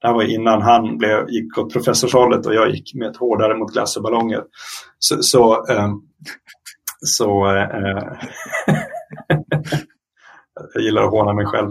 [0.00, 3.54] det här var innan han blev, gick åt professorshållet och jag gick med ett hårdare
[3.56, 4.42] mot glass och ballonger.
[4.98, 5.90] Så, så, eh,
[7.00, 8.83] så eh, eh
[10.74, 11.70] jag gillar att håna mig själv.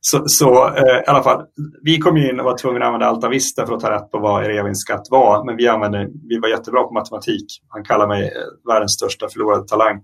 [0.00, 1.44] Så, så eh, i alla fall,
[1.82, 4.18] vi kom in och var tvungna att använda Alta Vista för att ta rätt på
[4.18, 5.44] vad reavinstskatt var.
[5.44, 7.46] Men vi, använde, vi var jättebra på matematik.
[7.68, 10.00] Han kallar mig eh, världens största förlorade talang.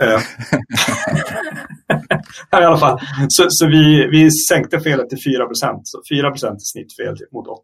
[0.00, 0.20] Eh,
[2.60, 3.00] I alla fall.
[3.28, 7.62] Så, så vi, vi sänkte felet till 4 Så 4% i snittfel mot 80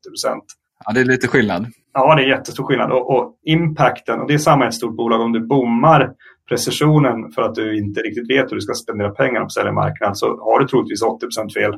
[0.85, 1.67] Ja, det är lite skillnad.
[1.93, 2.93] Ja, det är jättestor skillnad.
[2.93, 6.11] Och, och impacten, och det är samma i ett stort bolag, om du bommar
[6.51, 10.27] precisionen för att du inte riktigt vet hur du ska spendera pengarna på säljmarknaden så
[10.27, 11.73] har du troligtvis 80% fel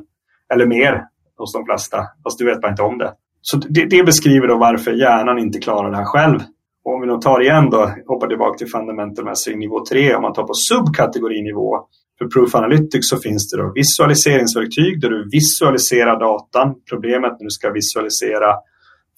[0.53, 0.93] eller mer
[1.37, 3.13] hos de flesta, fast du vet bara inte om det.
[3.41, 6.39] Så det, det, beskriver då varför hjärnan inte klarar det här själv.
[6.85, 10.21] Och om vi då tar igen då, hoppar tillbaka till fundamental messaging nivå 3, om
[10.21, 11.79] man tar på subkategorinivå
[12.17, 16.75] för Proof Analytics så finns det då visualiseringsverktyg där du visualiserar datan.
[16.89, 18.49] Problemet när du ska visualisera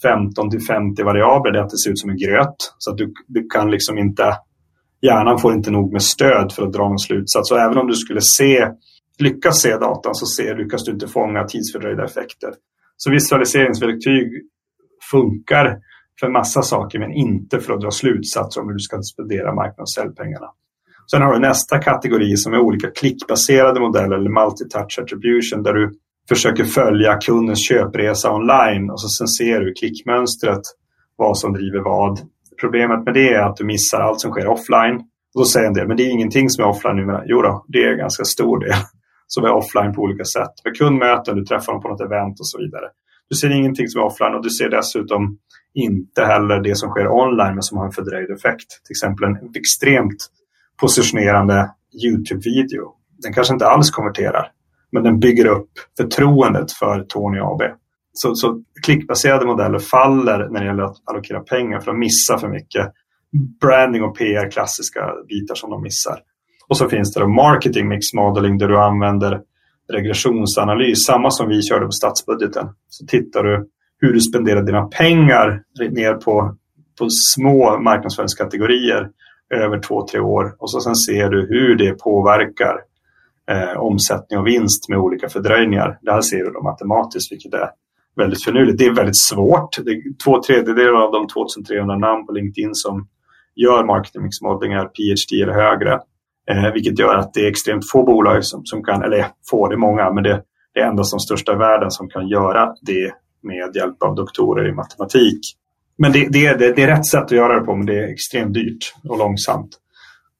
[0.03, 2.55] 15 till 50 variabler är att det ser ut som en gröt.
[2.77, 4.33] Så att du, du kan liksom inte
[5.05, 7.49] hjärnan får inte nog med stöd för att dra en slutsats.
[7.49, 8.67] Så även om du skulle se,
[9.19, 12.53] lyckas se datan så ser, lyckas du inte fånga tidsfördröjda effekter.
[12.97, 14.27] Så visualiseringsverktyg
[15.11, 15.77] funkar
[16.19, 19.97] för massa saker men inte för att dra slutsatser om hur du ska spendera marknads
[19.97, 20.47] och säljpengarna.
[21.11, 25.93] Sen har du nästa kategori som är olika klickbaserade modeller eller multi-touch attribution där du
[26.29, 30.61] försöker följa kundens köpresa online och så sen ser du klickmönstret
[31.15, 32.19] vad som driver vad
[32.61, 34.95] Problemet med det är att du missar allt som sker offline.
[35.35, 37.21] Och då säger en del, men det är ingenting som är offline numera.
[37.25, 38.73] Jo då, det är en ganska stor del
[39.27, 40.53] som är offline på olika sätt.
[40.65, 42.87] Med kundmöten, du träffar dem på något event och så vidare.
[43.29, 45.37] Du ser ingenting som är offline och du ser dessutom
[45.73, 48.69] inte heller det som sker online men som har en fördröjd effekt.
[48.85, 50.21] Till exempel en extremt
[50.81, 51.69] positionerande
[52.05, 52.83] YouTube-video.
[53.23, 54.51] Den kanske inte alls konverterar
[54.91, 57.61] men den bygger upp förtroendet för Tony AB.
[58.17, 62.47] Så, så klickbaserade modeller faller när det gäller att allokera pengar för att missa för
[62.47, 62.87] mycket.
[63.61, 66.19] Branding och PR, klassiska bitar som de missar.
[66.67, 69.41] Och så finns det då marketing mix modeling där du använder
[69.93, 72.67] regressionsanalys, samma som vi körde på statsbudgeten.
[72.89, 76.55] Så tittar du hur du spenderar dina pengar ner på,
[76.99, 79.09] på små marknadsföringskategorier
[79.53, 82.75] över två, tre år och så sen ser du hur det påverkar
[83.51, 85.99] eh, omsättning och vinst med olika fördröjningar.
[86.01, 87.69] Det här ser du då matematiskt, vilket är
[88.15, 88.77] väldigt förnuligt.
[88.77, 89.77] Det är väldigt svårt.
[89.85, 93.07] Det är två tredjedelar av de 2300 namn på LinkedIn som
[93.55, 95.93] gör marketing mix modeling är PhD eller högre.
[96.51, 99.75] Eh, vilket gör att det är extremt få bolag som, som kan, eller få, det
[99.75, 100.41] är många, men det,
[100.73, 103.13] det är endast de största i världen som kan göra det
[103.43, 105.39] med hjälp av doktorer i matematik.
[105.97, 108.13] Men det, det, det, det är rätt sätt att göra det på, men det är
[108.13, 109.69] extremt dyrt och långsamt.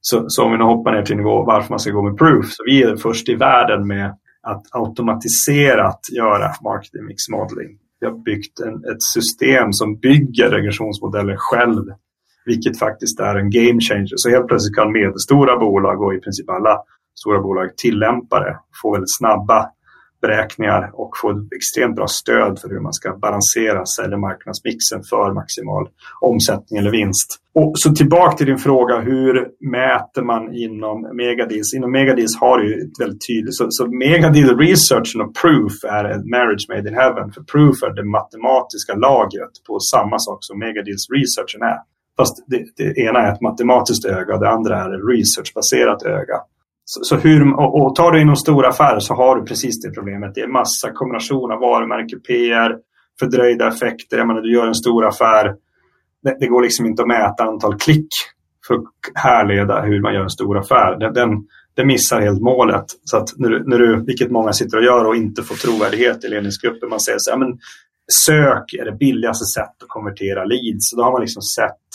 [0.02, 2.46] Så, så om vi nu hoppar ner till nivå varför man ska gå med proof,
[2.46, 7.72] så vi är först i världen med att automatiserat göra marketing mix modeling.
[8.00, 11.84] Vi har byggt en, ett system som bygger regressionsmodeller själv
[12.46, 14.14] vilket faktiskt är en game changer.
[14.16, 16.84] Så helt plötsligt kan medelstora bolag och i princip alla
[17.20, 19.70] stora bolag tillämpa det, få väldigt snabba
[20.28, 25.02] beräkningar och få ett extremt bra stöd för hur man ska balansera sälj och marknadsmixen
[25.10, 25.86] för maximal
[26.22, 27.30] omsättning eller vinst.
[27.62, 29.34] Och så tillbaka till din fråga, hur
[29.78, 31.74] mäter man inom Megadeals?
[31.74, 36.26] Inom Megadeals har du ett väldigt tydligt, så, så Megadeal Research och Proof är ett
[36.36, 37.32] marriage made in heaven.
[37.32, 41.80] För Proof är det matematiska lagret på samma sak som megadeals-researchen är.
[42.18, 46.38] Fast det, det, ena är ett matematiskt öga och det andra är ett researchbaserat öga.
[46.86, 49.92] Så, så hur, och, och tar du inom stora affärer så har du precis det
[49.92, 50.36] problemet.
[50.36, 52.78] Det är massa kombination av varumärke, PR,
[53.20, 54.18] fördröjda effekter.
[54.18, 55.56] Jag menar, du gör en stor affär.
[56.24, 58.08] Det, det går liksom inte att mäta antal klick
[58.68, 58.84] för att
[59.14, 61.00] härleda hur man gör en stor affär.
[61.00, 61.30] Den, den,
[61.76, 62.86] den missar helt målet.
[63.04, 66.24] Så att när du, när du, vilket många sitter och gör och inte får trovärdighet
[66.24, 66.90] i ledningsgruppen.
[66.90, 67.60] Man säger så här, men
[68.26, 70.90] sök är det billigaste sättet att konvertera leads.
[70.90, 71.86] Så då har man liksom sett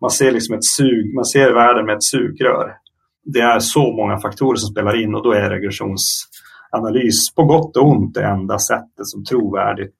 [0.00, 2.76] man ser liksom ett sug, man ser världen med ett sugrör.
[3.24, 7.88] Det är så många faktorer som spelar in och då är regressionsanalys på gott och
[7.88, 9.98] ont det enda sättet som trovärdigt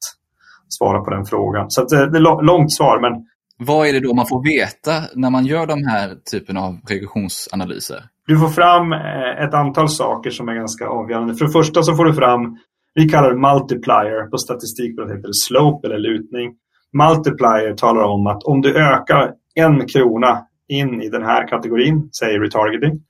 [0.69, 1.67] svarar på den frågan.
[1.69, 3.27] Så det är långt svar men
[3.63, 8.05] vad är det då man får veta när man gör de här typen av regressionsanalyser?
[8.27, 11.35] Du får fram eh, ett antal saker som är ganska avgörande.
[11.35, 12.59] För det första så får du fram,
[12.95, 16.55] vi kallar det multiplier, på statistik heter det slope eller lutning.
[16.93, 22.39] Multiplier talar om att om du ökar en krona in i den här kategorin, säg
[22.39, 23.01] retargeting,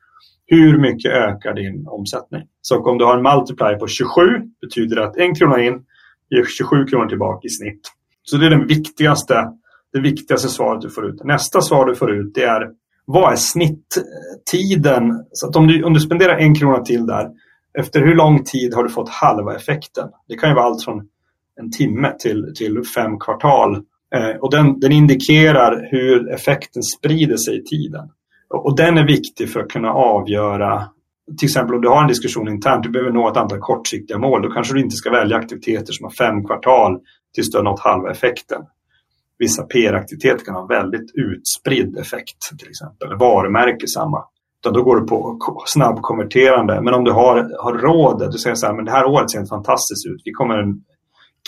[0.50, 2.42] hur mycket ökar din omsättning?
[2.62, 4.22] Så om du har en multiplier på 27
[4.60, 5.84] betyder det att en krona in
[6.30, 7.80] ger 27 kronor tillbaka i snitt.
[8.22, 9.48] Så det är den viktigaste,
[9.92, 11.24] det viktigaste svaret du får ut.
[11.24, 12.70] Nästa svar du får ut det är
[13.04, 15.24] vad är snitttiden?
[15.32, 17.30] Så att om du, om du spenderar en krona till där,
[17.78, 20.08] efter hur lång tid har du fått halva effekten?
[20.28, 21.08] Det kan ju vara allt från
[21.60, 23.76] en timme till, till fem kvartal.
[24.14, 28.08] Eh, och den, den, indikerar hur effekten sprider sig i tiden.
[28.54, 30.88] Och, den är viktig för att kunna avgöra,
[31.38, 34.42] till exempel om du har en diskussion internt, du behöver nå ett antal kortsiktiga mål,
[34.42, 36.98] då kanske du inte ska välja aktiviteter som har fem kvartal
[37.34, 38.62] tills du har nått halva effekten.
[39.38, 44.24] Vissa PR-aktiviteter kan ha väldigt utspridd effekt, till exempel varumärke samma.
[44.60, 46.80] Utan då går du på snabbkonverterande.
[46.80, 49.46] Men om du har, har råd, du säger så här, men det här året ser
[49.46, 50.22] fantastiskt ut.
[50.24, 50.74] Vi kommer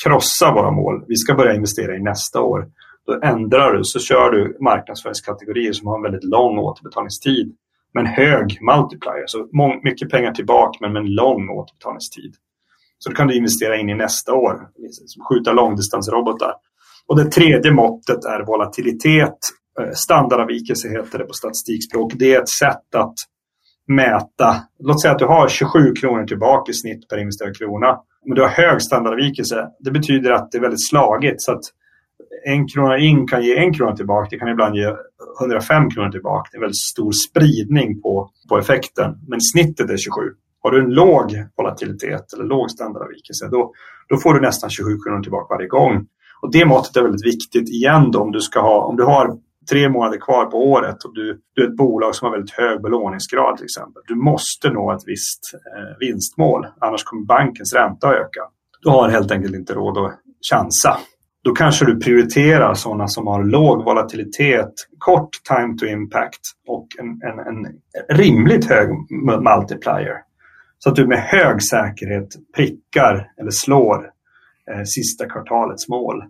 [0.05, 1.05] krossa våra mål.
[1.09, 2.67] Vi ska börja investera i nästa år.
[3.07, 7.57] Då ändrar du, så kör du marknadsföringskategorier som har en väldigt lång återbetalningstid.
[7.95, 9.49] Men hög multiplier, så
[9.85, 12.35] mycket pengar tillbaka men med en lång återbetalningstid.
[12.99, 14.69] Så då kan du investera in i nästa år,
[15.29, 16.55] skjuta långdistansrobotar.
[17.07, 19.39] Och det tredje måttet är volatilitet.
[19.81, 22.13] Eh, standardavvikelse heter det på statistikspråk.
[22.17, 23.15] Det är ett sätt att
[23.89, 24.57] mäta.
[24.79, 28.43] Låt säga att du har 27 kronor tillbaka i snitt per investerad krona men du
[28.43, 29.69] har hög standardavvikelse.
[29.81, 31.43] Det betyder att det är väldigt slagigt.
[31.43, 31.65] Så att
[32.47, 34.29] en krona in kan ge en krona tillbaka.
[34.31, 34.95] Det kan ibland ge
[35.41, 36.49] 105 kronor tillbaka.
[36.53, 39.19] Det är en väldigt stor spridning på, på effekten.
[39.29, 40.21] Men snittet är 27.
[40.63, 43.73] Har du en låg volatilitet eller låg standardavvikelse då,
[44.09, 46.07] då får du nästan 27 kronor tillbaka varje gång.
[46.43, 49.39] Och det måttet är väldigt viktigt igen då, om du, ska ha, om du har
[49.71, 52.83] tre månader kvar på året och du, du är ett bolag som har väldigt hög
[52.83, 54.03] belåningsgrad till exempel.
[54.07, 58.41] Du måste nå ett visst eh, vinstmål, annars kommer bankens ränta att öka.
[58.83, 60.13] Du har helt enkelt inte råd att
[60.51, 60.99] chansa
[61.45, 67.07] då kanske du prioriterar sådana som har låg volatilitet, kort time to impact och en,
[67.09, 68.89] en, en rimligt hög
[69.43, 70.17] multiplier.
[70.79, 74.11] Så att du med hög säkerhet prickar eller slår
[74.71, 76.25] eh, sista kvartalets mål.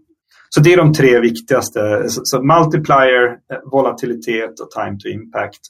[0.49, 2.05] Så det är de tre viktigaste.
[2.09, 5.61] Så, så multiplier, eh, volatilitet och time to impact.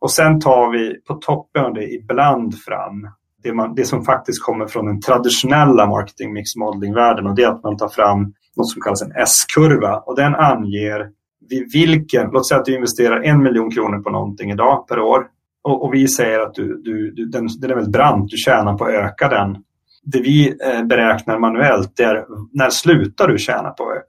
[0.00, 3.08] Och sen tar vi på toppen av det ibland fram
[3.44, 7.48] det, man, det som faktiskt kommer från den traditionella marketing mix modeling-världen och det är
[7.48, 11.10] att man tar fram något som kallas en S-kurva och den anger
[11.50, 15.26] vid vilken, låt säga att du investerar en miljon kronor på någonting idag per år
[15.64, 18.78] och, och vi säger att du, du, du, den, den är väldigt brant, du tjänar
[18.78, 19.56] på att öka den.
[20.04, 24.04] Det vi eh, beräknar manuellt är när slutar du tjäna på att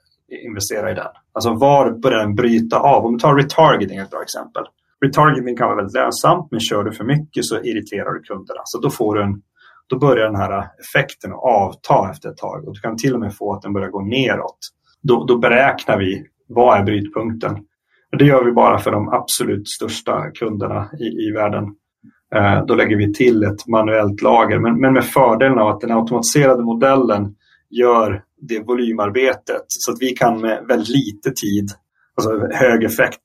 [0.45, 1.07] investera i den?
[1.33, 3.05] Alltså var börjar den bryta av?
[3.05, 4.63] Om du tar retargeting ett bra exempel.
[5.05, 8.61] Retargeting kan vara väldigt lönsamt men kör du för mycket så irriterar du kunderna.
[8.63, 9.41] Så då, får du en,
[9.89, 13.19] då börjar den här effekten att avta efter ett tag och du kan till och
[13.19, 14.57] med få att den börjar gå neråt.
[15.01, 17.51] Då, då beräknar vi vad är brytpunkten.
[18.11, 21.63] Och det gör vi bara för de absolut största kunderna i, i världen.
[22.35, 25.91] Eh, då lägger vi till ett manuellt lager men, men med fördelen av att den
[25.91, 27.35] automatiserade modellen
[27.69, 31.69] gör det volymarbetet så att vi kan med väldigt lite tid
[32.15, 33.21] alltså hög effekt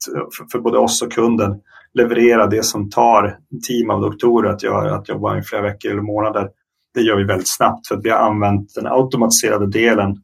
[0.53, 1.61] för, både oss och kunden
[1.95, 3.39] leverera det som tar
[3.69, 6.49] team av doktorer att göra, att jobba i flera veckor eller månader.
[6.95, 10.17] Det gör vi väldigt snabbt för att vi har använt den automatiserade delen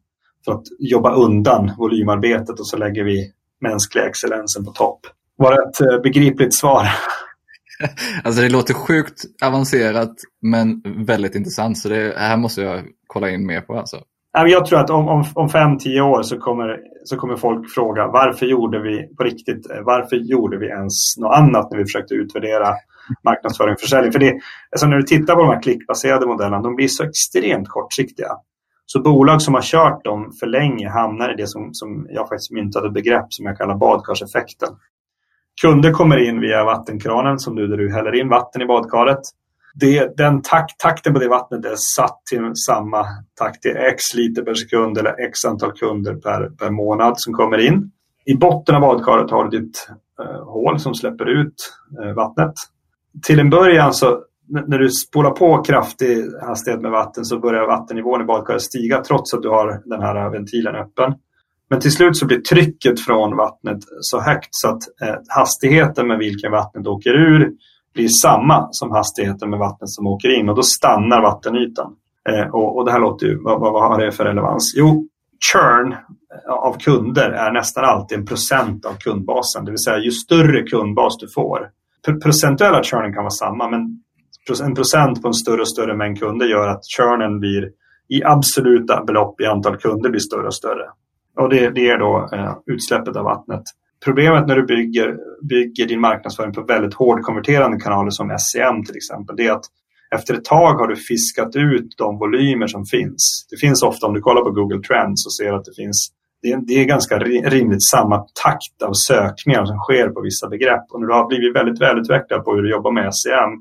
[0.45, 4.99] för att jobba undan volymarbetet och så lägger vi mänskliga excellensen på topp.
[5.35, 6.87] Var det ett eh, begripligt svar?
[8.23, 13.45] Alltså det låter sjukt avancerat men väldigt intressant så det här måste jag kolla in
[13.45, 13.97] mer på alltså.
[14.33, 18.07] Jag tror att om, om, om fem, tio år så kommer, så kommer folk fråga
[18.07, 22.13] varför gjorde vi på riktigt, eh, varför gjorde vi ens något annat när vi försökte
[22.13, 22.73] utvärdera
[23.23, 24.11] marknadsföring och försäljning?
[24.11, 24.39] För det,
[24.71, 28.31] alltså när du tittar på de här klickbaserade modellerna, de blir så extremt kortsiktiga.
[28.85, 32.51] Så bolag som har kört dem för länge hamnar i det som, som jag faktiskt
[32.51, 34.69] myntade begrepp som jag kallar badkarseffekten.
[35.61, 39.21] Kunder kommer in via vattenkranen som du där du häller in vatten i badkaret
[39.79, 43.05] det, den tak, takten på det vattnet är satt till samma
[43.39, 43.63] takt.
[43.63, 47.57] Det är x liter per sekund eller x antal kunder per, per månad som kommer
[47.57, 47.91] in.
[48.25, 51.73] I botten av badkaret har du ditt eh, hål som släpper ut
[52.03, 52.53] eh, vattnet.
[53.25, 54.23] Till en början så
[54.67, 59.33] när du spolar på kraftig hastighet med vatten så börjar vattennivån i badkaret stiga trots
[59.33, 61.13] att du har den här ventilen öppen.
[61.69, 66.17] Men till slut så blir trycket från vattnet så högt så att eh, hastigheten med
[66.17, 67.51] vilken vattnet åker ur
[67.97, 71.91] blir samma som hastigheten med vattnet som åker in och då stannar vattenytan.
[72.29, 74.73] Eh, och, och, det här låter ju, vad, vad, vad har det för relevans?
[74.75, 75.07] Jo,
[75.51, 75.95] churn
[76.49, 79.65] av kunder är nästan alltid en procent av kundbasen.
[79.65, 81.69] Det vill säga ju större kundbas du får.
[82.23, 83.81] Procentuella churnen kan vara samma men
[84.63, 87.63] en procent på en större och större mängd kunder gör att churnen blir
[88.09, 90.85] i absoluta belopp i antal kunder blir större och större.
[91.39, 93.63] Och det, det är då eh, utsläppet av vattnet.
[94.05, 95.17] Problemet när du bygger,
[95.49, 99.65] bygger din marknadsföring på väldigt hårdkonverterande kanaler som SEM till exempel, det är att
[100.15, 103.47] efter ett tag har du fiskat ut de volymer som finns.
[103.49, 106.51] Det finns ofta, om du kollar på Google Trends och ser att det finns det
[106.51, 107.19] är, det är ganska
[107.55, 110.85] rimligt samma takt av sökningar som sker på vissa begrepp.
[110.91, 113.51] Och när du har blivit väldigt välutvecklad på hur du jobbar med SEM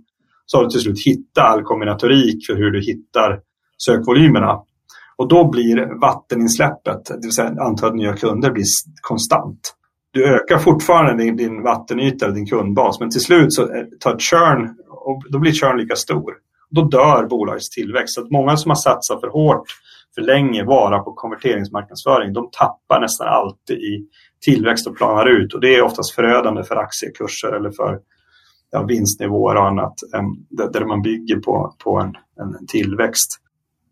[0.46, 3.40] så har du till slut hittat all kombinatorik för hur du hittar
[3.86, 4.52] sökvolymerna.
[5.16, 8.64] Och då blir vatteninsläppet, det vill säga antalet nya kunder, blir
[9.00, 9.60] konstant
[10.16, 14.74] du ökar fortfarande din, din vattenyta, din kundbas, men till slut så eh, tar churn,
[14.88, 16.34] och då blir churn lika stor.
[16.70, 18.14] Då dör bolagets tillväxt.
[18.14, 19.66] Så att många som har satsat för hårt
[20.14, 24.06] för länge bara på konverteringsmarknadsföring, de tappar nästan alltid i
[24.44, 25.54] tillväxt och planar ut.
[25.54, 27.98] Och det är oftast förödande för aktiekurser eller för
[28.70, 29.94] ja, vinstnivåer och annat,
[30.72, 33.30] där man bygger på, på en, en tillväxt.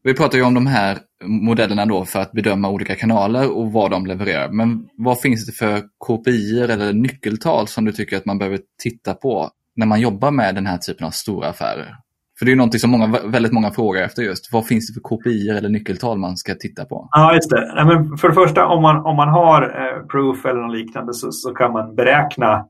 [0.06, 3.90] Vi pratar ju om de här modellerna då för att bedöma olika kanaler och vad
[3.90, 4.48] de levererar.
[4.48, 9.14] Men vad finns det för KPI eller nyckeltal som du tycker att man behöver titta
[9.14, 11.96] på när man jobbar med den här typen av stora affärer?
[12.38, 14.52] För det är någonting som många, väldigt många frågar efter just.
[14.52, 17.08] Vad finns det för KPI eller nyckeltal man ska titta på?
[17.12, 17.72] Ja, just det.
[17.74, 21.14] Nej, men för det första, om man, om man har eh, proof eller något liknande
[21.14, 22.66] så, så kan man beräkna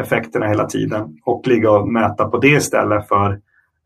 [0.00, 3.38] effekterna hela tiden och ligga och mäta på det istället för Eh,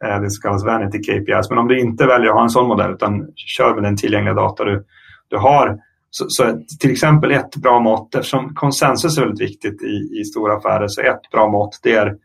[0.04, 1.50] Eh, det som kallas Vanity KPIs.
[1.50, 4.34] Men om du inte väljer att ha en sån modell utan kör med den tillgängliga
[4.34, 4.84] data du,
[5.28, 5.78] du har
[6.10, 10.56] så, så, till exempel ett bra mått, eftersom konsensus är väldigt viktigt i, i stora
[10.56, 12.16] affärer, så ett bra mått det är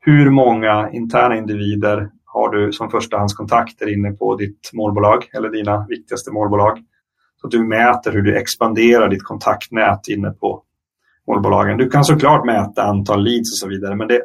[0.00, 6.30] hur många interna individer har du som förstahandskontakter inne på ditt målbolag eller dina viktigaste
[6.30, 6.78] målbolag.
[7.40, 10.62] Så att du mäter hur du expanderar ditt kontaktnät inne på
[11.26, 11.76] målbolagen.
[11.76, 14.20] Du kan såklart mäta antal leads och så vidare men det,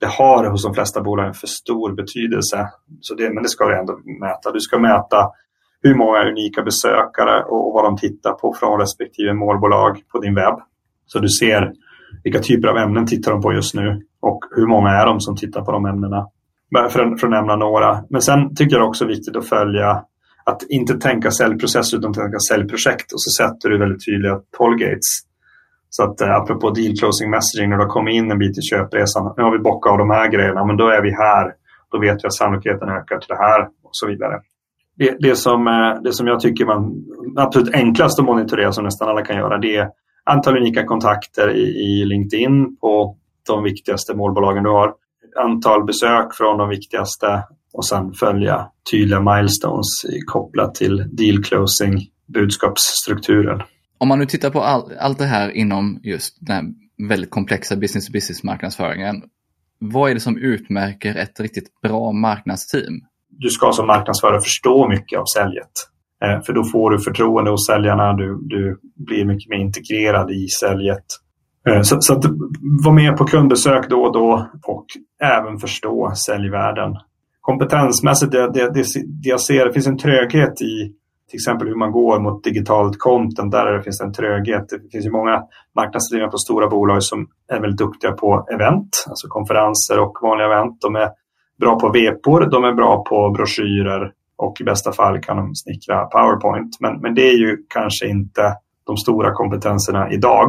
[0.00, 2.68] det har hos de flesta bolag en för stor betydelse.
[3.00, 4.52] Så det, men det ska du ändå mäta.
[4.52, 5.30] Du ska mäta
[5.82, 10.58] hur många unika besökare och vad de tittar på från respektive målbolag på din webb.
[11.06, 11.72] Så du ser
[12.24, 15.36] vilka typer av ämnen tittar de på just nu och hur många är de som
[15.36, 16.26] tittar på de ämnena.
[16.90, 18.04] För, för att nämna några.
[18.10, 20.04] Men sen tycker jag också viktigt att följa
[20.44, 25.27] att inte tänka säljprocess utan tänka säljprojekt och så sätter du väldigt tydliga tollgates.
[25.90, 28.62] Så att eh, apropå deal closing messaging, när du har kommit in en bit i
[28.62, 31.54] köpresan, nu har vi bockat av de här grejerna, men då är vi här.
[31.92, 34.40] Då vet vi att sannolikheten ökar till det här och så vidare.
[34.96, 37.04] Det, det, som, eh, det som jag tycker man
[37.36, 39.88] absolut enklast att monitorera som nästan alla kan göra det är
[40.24, 43.16] antal unika kontakter i, i LinkedIn på
[43.46, 44.94] de viktigaste målbolagen du har.
[45.36, 49.86] Antal besök från de viktigaste och sen följa tydliga milestones
[50.26, 52.00] kopplat till deal closing,
[52.34, 53.62] budskapsstrukturen.
[53.98, 56.64] Om man nu tittar på all, allt det här inom just den här
[57.08, 59.22] väldigt komplexa business-to-business marknadsföringen.
[59.78, 63.00] Vad är det som utmärker ett riktigt bra marknadsteam?
[63.30, 65.72] Du ska som marknadsförare förstå mycket av säljet.
[66.24, 70.48] Eh, för då får du förtroende hos säljarna, du, du blir mycket mer integrerad i
[70.48, 71.04] säljet.
[71.68, 72.24] Eh, så, så att
[72.84, 74.86] vara med på kundbesök då och då och
[75.22, 76.96] även förstå säljvärlden.
[77.40, 78.84] Kompetensmässigt, det, det, det,
[79.22, 80.92] det jag ser, det finns en tröghet i
[81.28, 83.52] till exempel hur man går mot digitalt content.
[83.52, 84.68] Där finns det en tröghet.
[84.68, 85.42] Det finns ju många
[85.76, 90.80] marknadsdrivna på stora bolag som är väldigt duktiga på event, alltså konferenser och vanliga event.
[90.80, 91.08] De är
[91.60, 96.04] bra på vepor, de är bra på broschyrer och i bästa fall kan de snickra
[96.04, 96.76] PowerPoint.
[96.80, 98.54] Men, men det är ju kanske inte
[98.86, 100.48] de stora kompetenserna idag.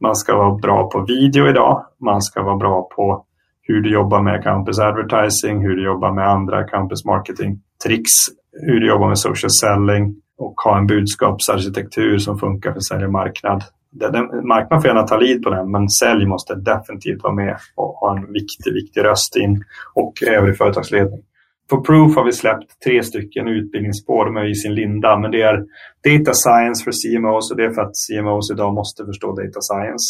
[0.00, 1.84] Man ska vara bra på video idag.
[2.00, 3.24] Man ska vara bra på
[3.62, 8.12] hur du jobbar med campus advertising, hur du jobbar med andra campus marketing tricks,
[8.62, 13.62] hur du jobbar med social selling och ha en budskapsarkitektur som funkar för sälj och
[13.90, 17.94] Den, marknaden får gärna ta lid på den, men sälj måste definitivt vara med och
[17.94, 21.20] ha en viktig, viktig röst in och övrig företagsledning.
[21.70, 25.42] På Proof har vi släppt tre stycken utbildningsspår, de är i sin linda, men det
[25.42, 25.56] är
[26.08, 30.06] Data Science för CMOs och det är för att CMOs idag måste förstå Data Science.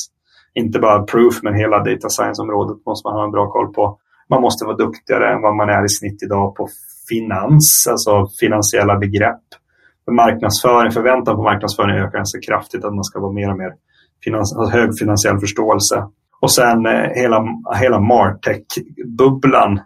[0.54, 3.98] Inte bara Proof, men hela Data Science-området måste man ha en bra koll på.
[4.28, 6.68] Man måste vara duktigare än vad man är i snitt idag på
[7.10, 9.46] finans, alltså finansiella begrepp.
[10.04, 13.72] För marknadsföring, förväntan på marknadsföring ökar ganska kraftigt, att man ska vara mer och mer
[14.24, 16.06] finans, alltså hög finansiell förståelse.
[16.40, 17.44] Och sen eh, hela,
[17.80, 19.80] hela Martech-bubblan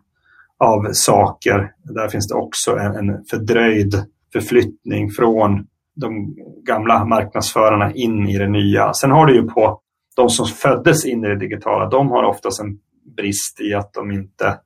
[0.59, 1.73] av saker.
[1.83, 3.95] Där finns det också en, en fördröjd
[4.33, 5.67] förflyttning från
[5.97, 6.35] de
[6.67, 8.93] gamla marknadsförarna in i det nya.
[8.93, 9.81] Sen har du ju på
[10.17, 12.79] de som föddes in i det digitala, de har oftast en
[13.17, 14.59] brist i att de inte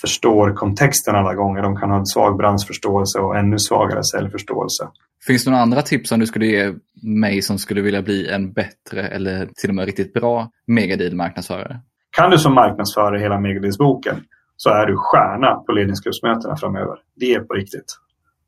[0.00, 1.62] förstår kontexten alla gånger.
[1.62, 4.88] De kan ha en svag branschförståelse och ännu svagare säljförståelse.
[5.26, 8.52] Finns det några andra tips som du skulle ge mig som skulle vilja bli en
[8.52, 11.80] bättre eller till och med riktigt bra megadeal-marknadsförare?
[12.10, 14.16] Kan du som marknadsförare hela megadeals-boken
[14.56, 16.98] så är du stjärna på ledningsgruppsmötena framöver.
[17.16, 17.96] Det är på riktigt.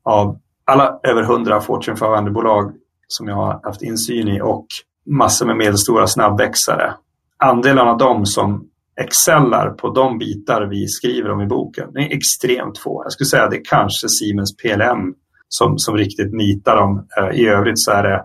[0.03, 2.73] Av alla över hundra Fortune 500-bolag
[3.07, 4.65] som jag har haft insyn i och
[5.05, 6.93] massor med medelstora snabbväxare.
[7.37, 8.67] Andelen av dem som
[9.01, 11.93] excellar på de bitar vi skriver om i boken.
[11.93, 13.03] Det är extremt få.
[13.05, 15.13] Jag skulle säga att det är kanske Siemens PLM
[15.47, 17.07] som, som riktigt nitar dem.
[17.17, 18.23] Eh, I övrigt så är det,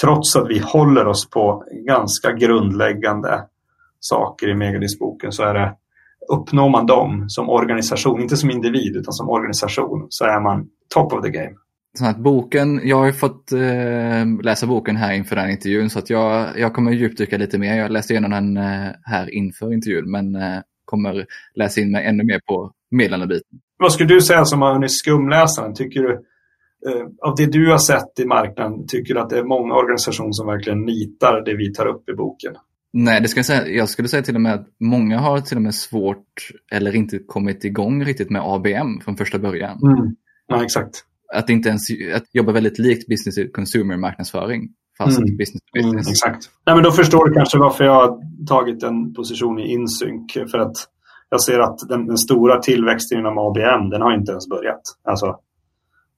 [0.00, 3.44] trots att vi håller oss på ganska grundläggande
[4.00, 5.74] saker i Megadisboken så är det,
[6.32, 11.12] uppnår man dem som organisation, inte som individ utan som organisation, så är man top
[11.12, 11.54] of the game
[11.98, 15.98] så att boken, jag har ju fått eh, läsa boken här inför den intervjun så
[15.98, 17.76] att jag, jag kommer djupdyka lite mer.
[17.76, 22.24] Jag läste igenom den eh, här inför intervjun men eh, kommer läsa in mig ännu
[22.24, 23.58] mer på meddelandebiten.
[23.78, 25.74] Vad skulle du säga som har hunnit skumläsa den?
[25.74, 29.44] Tycker du, eh, av det du har sett i marknaden, tycker du att det är
[29.44, 32.54] många organisationer som verkligen nitar det vi tar upp i boken?
[32.92, 33.68] Nej, det ska jag, säga.
[33.68, 37.18] jag skulle säga till och med att många har till och med svårt eller inte
[37.18, 39.78] kommit igång riktigt med ABM från första början.
[39.82, 40.16] Mm.
[40.48, 41.04] Ja, exakt
[41.34, 41.82] att inte ens
[42.14, 44.68] att jobba väldigt likt business to consumer marknadsföring.
[44.98, 45.36] Fast mm.
[45.36, 46.06] business to business.
[46.06, 46.50] Mm, exakt.
[46.66, 50.32] Nej, men då förstår du kanske varför jag har tagit en position i Insync.
[50.50, 50.76] För att
[51.30, 54.82] jag ser att den, den stora tillväxten inom ABM, den har inte ens börjat.
[55.04, 55.36] Alltså,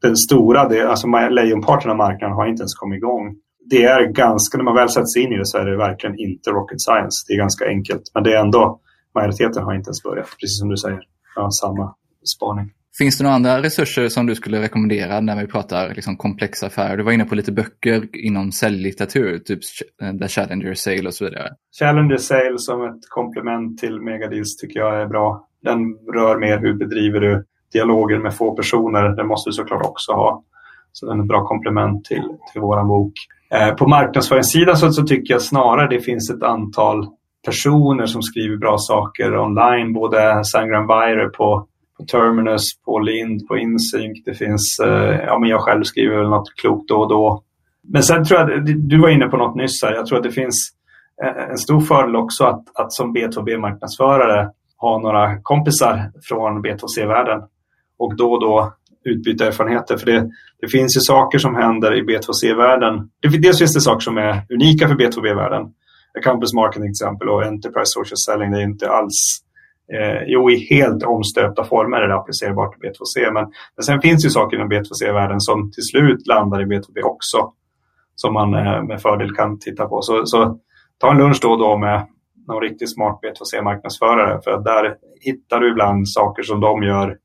[0.02, 3.36] den stora, det, alltså lejonparten av marknaden har inte ens kommit igång.
[3.70, 6.18] Det är ganska, när man väl sätter sig in i det så är det verkligen
[6.18, 7.24] inte rocket science.
[7.26, 8.02] Det är ganska enkelt.
[8.14, 8.80] Men det är ändå,
[9.14, 10.26] majoriteten har inte ens börjat.
[10.40, 11.00] Precis som du säger.
[11.36, 11.94] Ja, samma
[12.36, 12.72] spaning.
[12.98, 16.96] Finns det några andra resurser som du skulle rekommendera när vi pratar liksom komplexa affärer?
[16.96, 19.58] Du var inne på lite böcker inom säljlitteratur, typ
[20.02, 21.48] eh, The Challenger Sale och så vidare.
[21.78, 25.46] Challenger Sale som ett komplement till Megadeals tycker jag är bra.
[25.62, 25.78] Den
[26.14, 29.08] rör mer hur bedriver du dialoger med få personer.
[29.08, 30.42] Den måste du såklart också ha.
[30.92, 33.12] Så den är ett bra komplement till, till vår bok.
[33.50, 37.06] Eh, på marknadsföringssidan så, så tycker jag snarare det finns ett antal
[37.46, 39.92] personer som skriver bra saker online.
[39.92, 41.68] Både Sangram Vire på
[41.98, 44.24] på Terminus, på Lind, på Insync.
[44.24, 47.42] Det finns, eh, ja men jag själv skriver väl något klokt då och då.
[47.82, 50.30] Men sen tror jag, du var inne på något nyss här, jag tror att det
[50.30, 50.70] finns
[51.24, 57.40] eh, en stor fördel också att, att som B2B-marknadsförare ha några kompisar från B2C-världen
[57.98, 58.72] och då och då
[59.04, 59.96] utbyta erfarenheter.
[59.96, 60.30] För det,
[60.60, 63.10] det finns ju saker som händer i B2C-världen.
[63.42, 65.62] Dels finns det saker som är unika för B2B-världen.
[66.24, 69.42] Campus marketing till exempel och Enterprise social selling, det är inte alls
[69.92, 73.32] Eh, jo, i helt omstöpta former är det applicerbart i B2C.
[73.32, 73.44] Men,
[73.76, 77.52] men sen finns det ju saker inom B2C-världen som till slut landar i B2B också.
[78.14, 80.02] Som man eh, med fördel kan titta på.
[80.02, 80.58] Så, så
[80.98, 82.06] ta en lunch då och då med
[82.46, 84.40] någon riktigt smart B2C-marknadsförare.
[84.44, 87.16] För där hittar du ibland saker som de gör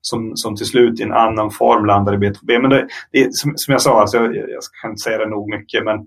[0.00, 2.60] som, som till slut i en annan form landar i B2B.
[2.60, 5.50] Men det, det som, som, jag sa, alltså, jag, jag kan inte säga det nog
[5.50, 5.98] mycket, men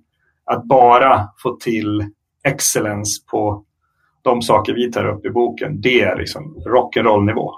[0.46, 2.06] att bara få till
[2.44, 3.64] excellence på
[4.24, 7.52] de saker vi tar upp i boken, det är liksom rock'n'roll-nivå.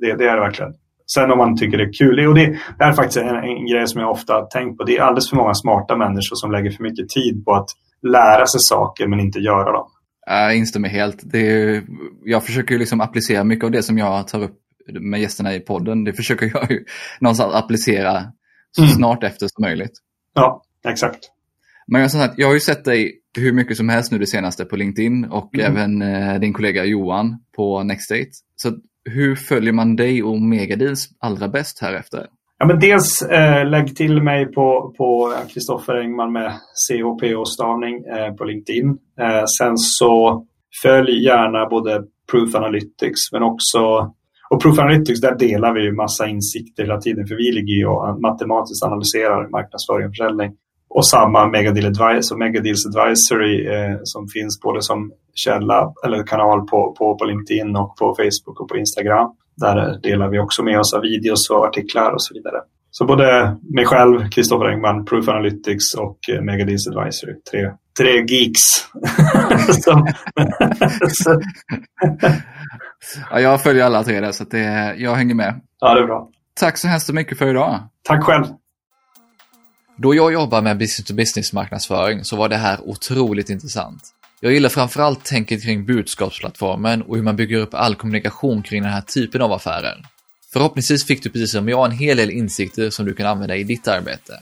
[0.00, 0.72] Det, det, är det verkligen.
[1.14, 2.46] Sen om man tycker det är kul, och det,
[2.78, 4.84] det är faktiskt en, en grej som jag ofta tänkt på.
[4.84, 7.68] Det är alldeles för många smarta människor som lägger för mycket tid på att
[8.02, 9.86] lära sig saker men inte göra dem.
[10.26, 11.20] Jag instämmer helt.
[11.22, 11.82] Det är,
[12.24, 14.56] jag försöker liksom applicera mycket av det som jag tar upp
[15.00, 16.04] med gästerna i podden.
[16.04, 16.84] Det försöker jag ju
[17.20, 18.22] någonstans applicera
[18.70, 18.90] så mm.
[18.90, 19.92] snart efter som möjligt.
[20.34, 21.18] Ja, exakt.
[21.90, 24.64] Men jag, sagt, jag har ju sett dig hur mycket som helst nu det senaste
[24.64, 25.76] på LinkedIn och mm.
[25.76, 28.30] även eh, din kollega Johan på Nextdate.
[28.56, 28.72] Så
[29.04, 32.26] hur följer man dig och Megadeals allra bäst här efter?
[32.58, 36.52] Ja, men dels eh, lägg till mig på Kristoffer Engman med
[36.88, 38.88] CHP-stavning eh, på LinkedIn.
[39.20, 40.46] Eh, sen så
[40.82, 44.12] följ gärna både Proof Analytics men också
[44.50, 47.86] och Proof Analytics, där delar vi ju massa insikter hela tiden för vi ligger ju
[47.86, 50.50] och matematiskt analyserar marknadsföring och försäljning.
[50.90, 56.60] Och samma Megadeal Advice och Megadeals Advisory eh, som finns både som källa eller kanal
[56.66, 59.30] på, på, på LinkedIn och på Facebook och på Instagram.
[59.56, 62.56] Där delar vi också med oss av videos och artiklar och så vidare.
[62.90, 67.34] Så både mig själv, Kristoffer Engman, Proof Analytics och eh, Megadeals Advisory.
[67.50, 68.60] Tre, tre geeks.
[73.30, 75.60] ja, jag följer alla tre där så det, jag hänger med.
[75.80, 76.28] Ja, det är bra.
[76.60, 77.78] Tack så hemskt mycket för idag.
[78.02, 78.44] Tack själv.
[80.02, 84.02] Då jag jobbar med business-to-business marknadsföring så var det här otroligt intressant.
[84.40, 88.92] Jag gillar framförallt tänket kring budskapsplattformen och hur man bygger upp all kommunikation kring den
[88.92, 90.04] här typen av affärer.
[90.52, 93.64] Förhoppningsvis fick du precis som jag en hel del insikter som du kan använda i
[93.64, 94.32] ditt arbete.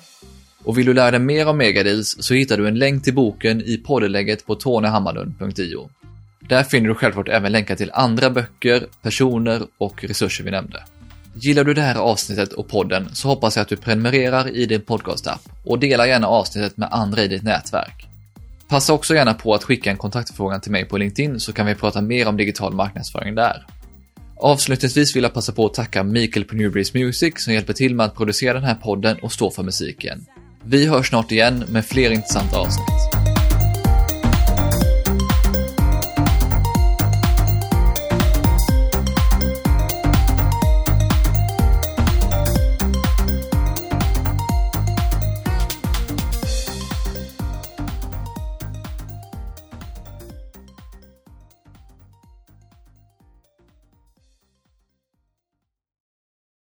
[0.64, 3.62] Och vill du lära dig mer om Megadeals så hittar du en länk till boken
[3.62, 5.90] i poddelägget på tonyhammarlund.io.
[6.48, 10.84] Där finner du självklart även länkar till andra böcker, personer och resurser vi nämnde.
[11.34, 14.80] Gillar du det här avsnittet och podden så hoppas jag att du prenumererar i din
[14.80, 18.08] podcastapp och delar gärna avsnittet med andra i ditt nätverk.
[18.68, 21.74] Passa också gärna på att skicka en kontaktförfrågan till mig på LinkedIn så kan vi
[21.74, 23.66] prata mer om digital marknadsföring där.
[24.36, 28.06] Avslutningsvis vill jag passa på att tacka Mikael på Newbreeze Music som hjälper till med
[28.06, 30.26] att producera den här podden och stå för musiken.
[30.64, 33.17] Vi hörs snart igen med fler intressanta avsnitt.